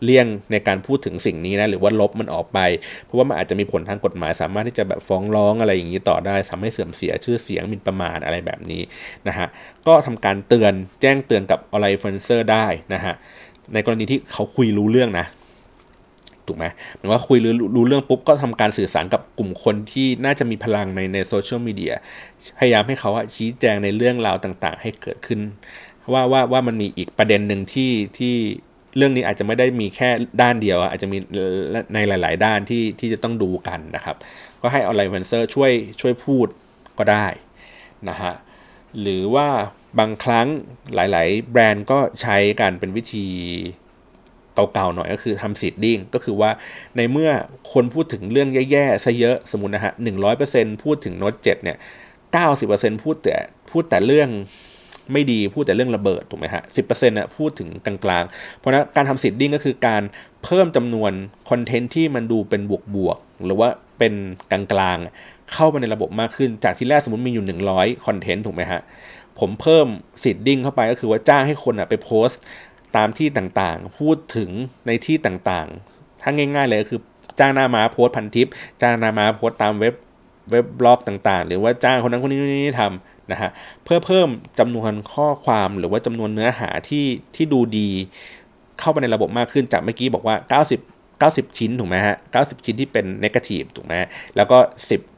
[0.04, 2.60] เลี่ยงในการพูดถึงสิ่งนี้นะหรือว่าลบมันออกไป
[3.04, 8.82] เพราะว่ามันอาจจะมีผลทางกฎหมาย สามารถที่จะแบบฟ้องร้องอะไรอย่างนี้ต่อได้ทำให้เสื่อมเสียชื่อเสียงมินประมาทอะไรแบบนี้
[9.28, 9.48] นะฮะ
[9.88, 13.14] ก็ทำการเตือนแจ้งเตือนกับออนไลน์ฟนเซอร์ได้นะฮะ
[13.74, 15.28] ในกรณีที่เขาคุยรู้เรื่องนะ
[16.48, 16.66] ถูกไหม
[16.98, 21.94] หมายว่าคุยรู้รู้เรื่องปุ๊บก็ทำการสื่อสารกับกลุ่มคนที่น่าจะมีพลังในในโซเชียลมีเดีย
[22.60, 25.40] พยายามให้เขาชี้แจงในเรื่องราวต่างๆ ให้เกิดขึ้น
[26.14, 28.36] ว่าว่าว่ามันมีอีกประเด็นหนึ่งที่ที่
[28.98, 30.10] เรื่องนี้อาจจะไม่ได้มีแค่
[30.42, 31.18] ด้านเดียว อาจจะมี
[31.94, 34.16] ในหลาย ๆ ด้านที่ที่จะต้องดูกันนะครับ
[34.62, 36.48] ก็ให้ online influencer ช่วยช่วยพูด
[36.98, 37.28] ก็ได้
[38.10, 38.34] นะฮะ
[39.02, 39.48] หรือว่า
[40.00, 40.48] บางครั้ง
[40.96, 43.26] หลาย ๆ แบรนด์ก็ใช้กันเป็นวิธี
[44.56, 46.50] เก่าๆหน่อยก็คือทำ seeding ก็คือว่า
[46.98, 47.32] ในเมื่อ
[47.74, 51.78] คนพูดถึงเรื่องแย่ๆซะเยอะสมมุตินะฮะหนึ่งร้อยเปอร์เซ็นพูดถึงโน้ตเจ็ดเนี่ย
[52.34, 53.38] เก้าสิบเปอร์เซ็นพูดแต่
[53.72, 54.30] พูดแต่เรื่อง
[55.14, 60.02] ไม่ดีพูดแต่เรื่องระเบิดถูกไหมฮะสิบเปอร์เซ็นต์ะพูดถึงกลางๆ เพราะนั้นการทำ seeding ก็คือการ
[60.44, 61.12] เพิ่มจำนวน
[61.50, 62.62] content ที่มันดูเป็น
[62.96, 64.14] บวกๆหรือว่าเป็น
[64.52, 67.46] กลางๆ เข้าไปในระบบมากขึ้นจากที่แรกสมมติมีอยู่
[67.76, 68.82] 100 content ถูกไหมฮะ
[69.40, 69.88] ผมเพิ่ม
[70.24, 72.40] seeding เข้าไปก็คือว่าจ้างให้คนอะไปโพสต์
[72.96, 74.50] ตามที่ต่างๆ พูดถึง
[74.88, 77.02] ในที่ต่างๆ ถ้าง่าย ๆ เลยก็คือ
[77.40, 78.48] จ้างหน้าม้าโพสต์พันทิป
[78.82, 79.94] จ้างหน้าม้าโพสต์ตามเว็บ
[80.52, 83.50] เว็บบล็อกต่างๆ หรือว่าจ้างคนนั้นคนนี้ทำนะฮะ
[83.84, 84.30] เพื่อเพิ่ม
[84.60, 87.90] จำนวนข้อความหรือว่าจำนวนเนื้อหาที่ที่ดูดี
[88.80, 90.36] เข้าไปในระบบมากขึ้นจากเมื่อกี้บอกว่า
[90.82, 93.94] 90 90 ชิ้นถูกไหมฮะ90 ชิ้นที่เป็น negative ถูกไหม
[94.36, 94.58] แล้วก็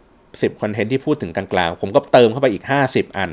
[0.01, 3.31] 10 10 content ที่พูดถึงกลางๆ ผมก็เติมเข้าไปอีก 50 อัน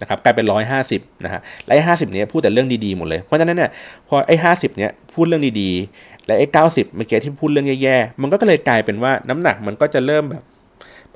[0.00, 3.70] นะครับกลายเป็นร้อยห้าสิบนะฮะและไอ้ห้าสิบเนี้ยพูดแต่เรื่องดีๆหมดเลยเพราะฉะนั้นเนี่ย
[4.08, 10.42] พอไอ้ห้าสิบเนี้ยพูดเรื่องดีๆ และไอ้เก้าสิบเมื่อกี้ที่พูดเรื่องแย่ๆมันก็เลยกลายเป็นว่าน้ำหนักมันก็จะเริ่มแบบ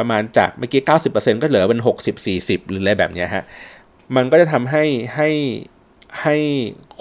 [0.02, 3.44] ประมาณจากเมื่อกี้เก้าสิบเปอร์เซ็นก็เหลือเป็นหกสิบสี่สิบหรืออะไรแบบนี้ฮะ
[4.16, 4.84] มันก็จะทำให้
[5.14, 5.28] ให้
[6.22, 6.36] ให้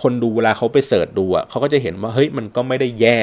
[0.02, 3.20] คนดูเวลาเขาไป search ดูอะเขาก็จะเห็นว่าเฮ้ยมันก็ไม่ได้แย่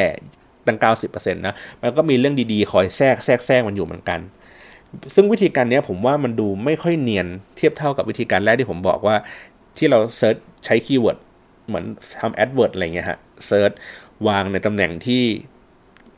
[0.66, 4.20] ตั้งเก้าสิบเปอร์เซ็นต์นะ มันก็มีเรื่องดีๆ คอยแทรกแทรกแทรกมันอยู่เหมือนกัน
[5.14, 7.26] ซึ่งวิธีการนี้ผมว่ามันดูไม่ค่อยเนียน
[7.56, 9.16] เทียบเท่ากับวิธีการแรกที่ผมบอกว่า
[9.76, 11.18] ที่เรา search ใช้ keyword
[11.66, 11.84] เหมือน
[12.20, 13.72] ทำ AdWords อะไรเงี้ยฮะ search
[14.28, 15.22] วางในตำแหน่งที่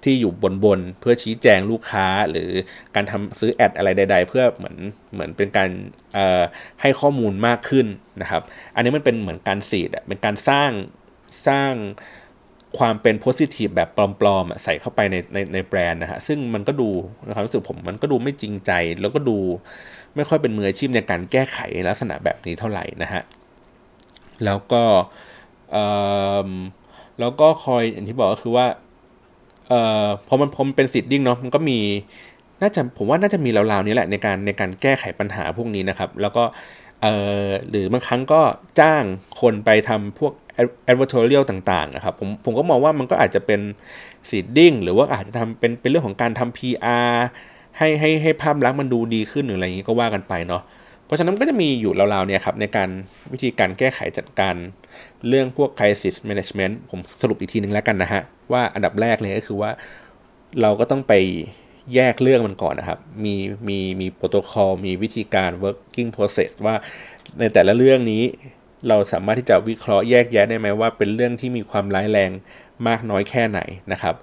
[0.04, 2.50] ที่อยู่บนบนเพื่อชี้แจงลูกค้าหรือ
[2.94, 4.76] การทำซื้อ ad อะไรใด ๆ เพื่อเหมือน
[5.14, 5.68] เหมือนเป็นการ
[6.80, 7.86] ให้ข้อมูลมากขึ้น
[8.22, 8.42] นะครับ
[8.74, 10.70] อันนี้มันเป็นเหมือนการ seed เป็นการสร้าง
[11.46, 11.72] สร้าง
[12.78, 13.88] ความเป็น positive แบบ
[14.20, 16.90] ปลอมๆใส่เข้าไปในในในแบรนด์นะฮะซึ่งมันก็ดู
[17.26, 19.38] นะครับรู้สึกผมมันก็ดูไม่จริงใจ แล้วก็ดู
[20.16, 23.22] ไม่ค่อยเป็นมืออาชีพในการแก้ไขลักษณะแบบนี้เท่าไหร่นะฮะ
[24.44, 24.82] แล้วก็
[27.20, 28.66] แล้วก็คอยอย่างที่บอกก็คือว่า
[29.70, 31.78] เอ่อพอมันพอมเป็นสิทธิ์ดิ้งเนาะมันก็มี
[32.62, 36.44] น่าจะผมว่าน่าจะมีราวๆนี้แหละในการในการแก้ไขปัญหาพวกนี้นะครับ แล้วก็
[37.02, 37.14] เอ่
[37.44, 38.40] อหรือบางครั้งก็
[38.80, 39.04] จ้าง
[39.40, 40.32] คนไปทำพวก
[40.90, 43.60] advertorial ต่างๆนะครับผมผมก็มองว่ามันก็อาจจะเป็น
[44.30, 47.12] สีดดิ้งหรือว่าอาจจะทำเป็นเป็นเรื่องของการทำ PR
[47.78, 50.62] ให้ให้ให้ภาพลักษณ์มันดูดีขึ้นหรืออะไรอย่างนี้ก็ว่ากันไปเนาะ
[51.06, 52.88] เพราะฉะนั้นก็จะมีอยู่ราวๆเนี่ยครับในการ
[53.32, 54.54] วิธีการแก้ไขจัดการ
[55.28, 59.70] เรื่องพวก crisis management ผมสรุปอีกทีนึงแล้วกันนะฮะ ว่าอันดับแรกเลยก็คือว่า
[60.62, 61.12] เราก็ต้องไป
[61.94, 63.34] แยกเรื่องมันก่อนนะครับ มี
[63.68, 66.74] มีมีโปรโตคอล มีวิธีการ working process ว่า
[67.38, 68.22] ในแต่ละเรื่องนี้
[68.88, 72.30] เราสามารถที่จะวิเคราะห์แยกแยะได้ไหมว่า เป็นเรื่องที่มีความร้ายแรง
[72.88, 73.60] มากน้อยแค่ไหน
[73.92, 74.14] นะครับ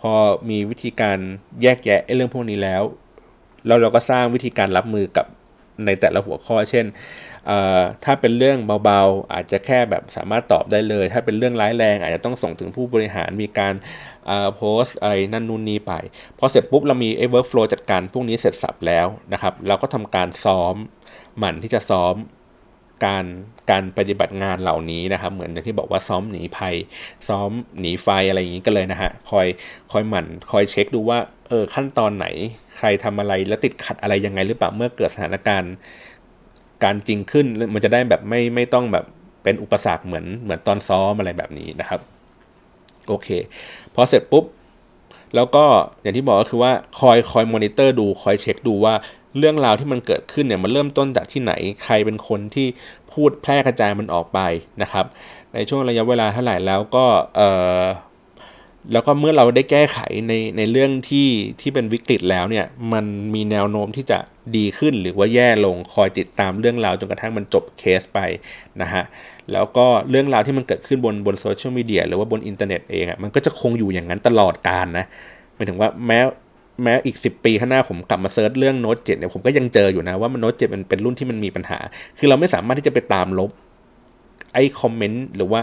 [0.00, 0.12] พอ
[0.50, 1.18] มีวิธีการ
[1.62, 2.82] แยกแยะเรื่องพวกนี้แล้ว
[3.66, 5.26] เราเราก็สร้างวิธีการรับมือกับ
[5.86, 6.86] ในแต่ละหัวข้อ เช่น
[8.04, 13.74] ถ้าเป็นเรื่องเบาๆ อาจจะแค่แบบสามารถตอบได้เลย ถ้าเป็นเรื่องร้ายแรง อาจจะต้องส่งถึงผู้บริหารมีการ
[14.56, 15.92] โพสอะไรนั่นนู่นนี่ไป
[16.38, 20.74] พอเสร็จปุ๊บเรามีไอ้เวิร์กโฟลจัดการพวกนี้เสร็จสับแล้วนะครับ เราก็ทำการซ้อม
[21.38, 22.14] หมั่นที่จะซ้อม
[23.06, 23.24] การ
[23.70, 26.74] การปฏิบัติงานเหล่านี้นะครับ เหมือนอย่างที่บอกว่าซ้อมหนีภัย
[27.28, 29.46] ซ้อมหนีไฟอะไรอย่างนี้กันเลยนะฮะคอย
[29.92, 31.18] คอยหมั่นคอยเช็คดูว่า
[31.48, 32.26] เออขั้นตอนไหน
[32.76, 35.74] ใครทำอะไรแล้วติดขัดอะไรยังไงหรือเปล่าเมื่อเกิดสถานการณ์
[36.84, 39.04] การจริงขึ้นมันจะได้แบบไม่ไม่ต้องแบบ
[39.42, 42.00] เป็นอุปสรรคเหมือนเหมือนตอนซ้อมอะไรแบบนี้นะครับ
[43.08, 43.28] โอเค
[43.94, 44.44] พอเสร็จปุ๊บ
[45.34, 45.64] แล้วก็
[46.02, 48.94] อย่างที่บอกก็คือว่าคอยคอยมอนิเตอร์ดูคอยเช็คดูว่า
[49.38, 51.52] เรื่องราวที่มันเกิดขึ้นเนี่ยมันเริ่มต้นจากที่ไหน
[51.84, 52.66] ใครเป็นคนที่
[53.12, 54.40] พูดแพร่กระจายมันออกไป
[54.82, 55.06] นะครับ
[55.54, 57.06] ในช่วงระยะเวลาเท่าไหร่แล้วก็
[57.36, 57.40] เอ
[57.80, 57.82] อ
[58.92, 59.98] แล้วก็เมื่อเราได้แก้ไข
[60.28, 61.28] ในในเรื่องที่
[61.60, 63.04] ที่เป็นวิกฤตแล้วเนี่ยมัน
[63.34, 64.18] มีแนวโน้มที่จะ
[64.56, 68.20] ดีขึ้นหรือว่าแย่ลงคอยติดตามเรื่องราวจนกระทั่งมันจบเคสไป
[68.82, 69.02] นะฮะ
[69.52, 75.04] แล้วก็เรื่องราวที่มันเกิดขึ้นบนบนโซเชียลมีเดียหรือว่าบนอินเทอร์เน็ตเองอะมันก็จะคงอยู่อย่างนั้นตลอดกาลนะ
[75.54, 76.18] หมายถึงว่าแม้
[76.82, 81.78] แม้อีก 10 ปีข้างหน้าผมกลับมา search เรื่องโน้ตเจ็ดเนี่ยผมก็ยังเจออยู่นะว่ามันโน้ตเจ็ดมันเป็นรุ่นที่มันมีปัญหา
[82.18, 83.50] คือเราไม่สามารถที่จะไปตามลบ
[84.54, 85.60] ไอ้ comment หรือว่า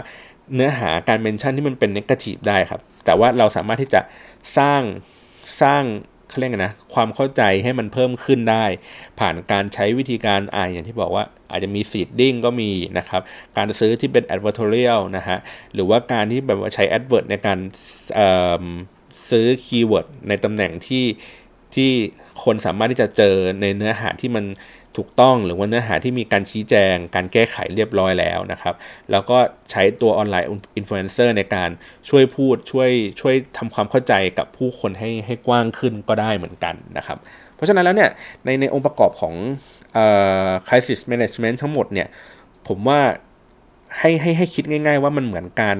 [0.54, 4.00] เนื้อหาการ mention ที่มันเป็น negative ได้ครับ แต่ว่าเราสามารถที่จะ
[4.58, 4.82] สร้าง
[5.62, 5.82] สร้าง
[6.32, 8.64] เขาเรียกนะความเข้าใจให้มันเพิ่มขึ้นได้
[9.20, 13.22] ผ่านการใช้วิธีการอ่านอย่างที่บอกว่าอาจจะมี seeding ก็มีนะครับ
[13.56, 15.38] การซื้อที่เป็น advertorial นะฮะ
[15.74, 17.58] หรือว่าการที่แบบว่าใช้ AdWords ในการ
[19.30, 21.04] ซื้อ keyword ในตำแหน่งที่
[21.74, 21.90] ที่
[22.44, 24.44] คนสามารถที่จะเจอในเนื้อหาที่มัน
[24.96, 28.74] ถูกต้องหรือว่าเนื้อหาที่มีการชี้แจง การแก้ไขเรียบร้อยแล้วนะครับ
[29.10, 29.38] แล้วก็
[29.70, 31.70] ใช้ตัว online influencer ในการ
[32.08, 32.90] ช่วยพูดช่วย
[33.20, 37.18] ช่วยทำความเข้าใจกับผู้คนให้ให้กว้างขึ้นก็ได้เหมือนกันนะครับ
[37.54, 38.10] เพราะฉะนั้นแล้วเนี่ย
[38.44, 39.34] ในในองค์ประกอบของ
[39.94, 40.06] เอ่
[40.46, 42.08] อ crisis management ทั้งหมดเนี่ย
[42.68, 43.00] ผมว่า
[43.98, 45.78] ให้ให้ให้คิดง่าย ๆ ว่ามันเหมือนการ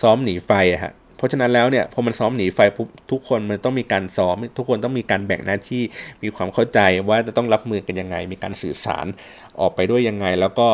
[0.00, 5.82] ซ้อมหนีไฟอะฮะ เพราะฉะนั้นแล้วเนี่ยพอมันซ้อมหนีไฟปุ๊บทุกคนมันต้องมีการซ้อม ทุกคนต้องมีการแบ่งหน้าที่
[6.22, 9.06] มีความเข้าใจว่าจะต้องรับมือกันยังไง มีการสื่อสาร
[9.60, 10.68] ออกไปด้วยยังไง แล้วก็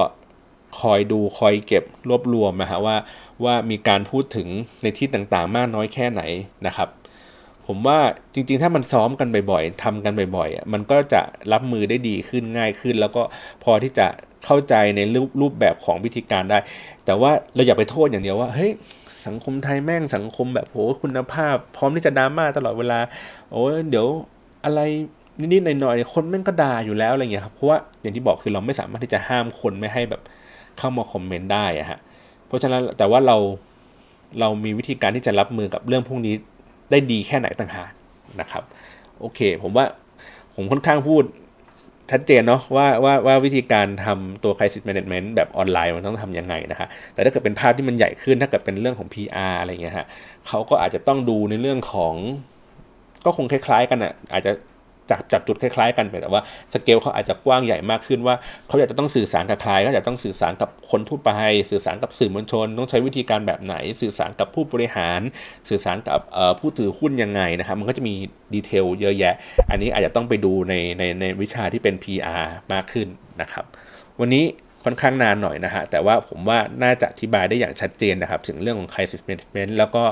[0.81, 2.97] คอยดูคอยเก็บรวบรวมนะฮะว่า
[3.45, 4.49] ว่ามีการพูดถึง
[4.83, 6.23] ในที่ต่างๆ มากน้อยแค่ไหน
[6.67, 6.89] นะครับ
[7.67, 7.99] ผมว่า
[8.35, 11.21] จริงๆ ถ้ามันซ้อมกันบ่อยๆทำกันบ่อยๆมันก็จะ
[11.53, 13.23] รับมือได้ดีขึ้นง่ายขึ้น แล้วก็
[13.65, 14.07] พอที่จะ
[14.45, 16.59] เข้าใจในรูปรูปแบบของวิธีการได้
[17.05, 18.71] แต่ว่าเราอย่าไปโทษอย่างเดียวว่าเฮ้ย
[19.27, 22.99] สังคมไทยแม่งสังคมแบบโหคุณภาพ พร้อมที่จะดราม่าตลอดเวลา
[23.51, 24.07] โอ้เดี๋ยว
[24.65, 24.81] อะไร
[25.53, 30.23] นิดๆหน่อยๆคนแม่งก็ด่าอยู่แล้วอะไรเงี้ยครับเพราะว่าอย่างที่บอกคือเราไม่สามารถที่จะห้ามคนไม่ให้แบบ
[30.79, 31.99] เข้ามาคอมเมนต์ได้อะฮะ
[32.47, 33.37] เพราะฉะนั้นแต่ว่าเรา
[34.41, 36.35] เรามีวิธีการที่จะรับมือกับเรื่องพวกนี้
[36.91, 37.91] ได้ดีแค่ไหนต่างหาก
[38.41, 38.63] นะครับ
[39.21, 39.85] โอเค ผมว่า
[40.55, 41.23] ผมค่อนข้างพูด
[42.11, 50.07] ชัดเจนเนาะว่าว่าว่าวิธีการทำตัว crisis management แบบออนไลน์มันต้องทำยังไงนะฮะแต่ถ้าเกิดเป็นภาพที่มันใหญ่ขึ้นถ้าเกิดเป็นเรื่องของ PR อะไรเงี้ยฮะ
[50.47, 52.15] เขาก็อาจจะต้องดูในเรื่องของ
[53.25, 54.53] ก็คงคล้ายๆกันอะอาจจะ
[55.11, 56.43] จากจากจุดคล้ายๆ กันไปแต่ว่า
[56.75, 58.35] สเกลเขาอาจจะกว้างใหญ่มากขึ้นว่า
[58.69, 61.31] เขาอยากจะต้องสื่อสารกับใครก็อยากต้องสื่อสารกับคนทั่วไป
[61.71, 65.21] สื่อสารกับสื่อมวลชน ต้องใช้วิธีการแบบไหน สื่อสารกับผู้บริหาร
[65.69, 66.21] สื่อสารกับ
[66.61, 68.15] ผู้ถือหุ้นยังไงนะครับมันก็จะมี
[68.55, 69.35] ดีเทลเยอะแยะ
[69.71, 73.09] อันนี้อาจจะต้องไปดูในในในวิชาที่เป็น PR มากขึ้น
[73.41, 73.65] นะครับ
[74.23, 74.45] วันนี้
[74.85, 80.05] ค่อนข้างนานหน่อยนะฮะแต่ว่าผมว่าน่าจะอธิบายได้อย่างชัดเจนนะครับ ถึงเรื่องของ crisis management แล้วก็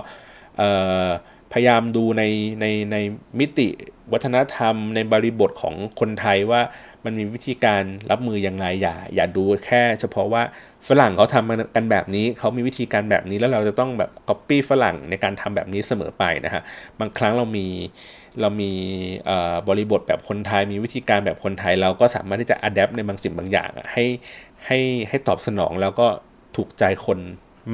[1.52, 2.22] พยายามดูใน
[2.60, 2.96] ในใน
[3.38, 3.68] มิติ
[4.12, 6.60] วัฒนธรรมในบริบทของคนไทยว่า
[7.04, 10.42] มันมีวิธีการรับมืออย่างไรอย่า อย่าดูแค่ เฉพาะว่า
[10.88, 16.62] ฝรั่งเขาทำกันแบบนี้เขามีวิธีการแบบนี้แล้วเราจะต้องแบบก๊อปปี้ฝรั่งในการทำแบบนี้เสมอไปนะฮะ
[17.00, 17.66] บางครั้งเรามี
[18.40, 18.72] เรามี
[19.68, 24.04] บริบทแบบคนไทย มีวิธีการแบบคนไทย เราก็สามารถที่จะอัดแอปในบางสิ่งบางอย่างให้
[24.66, 24.78] ให้
[25.08, 26.06] ให้ตอบสนองแล้วก็
[26.56, 27.18] ถูกใจคน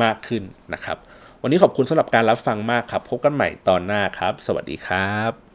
[0.03, 0.43] มากขึ้น
[0.75, 0.99] นะครับ
[1.43, 5.50] วันนี้ขอบคุณสำหรับการรับฟังมากครับ พบกันใหม่ตอนหน้าครับ สวัสดีครับ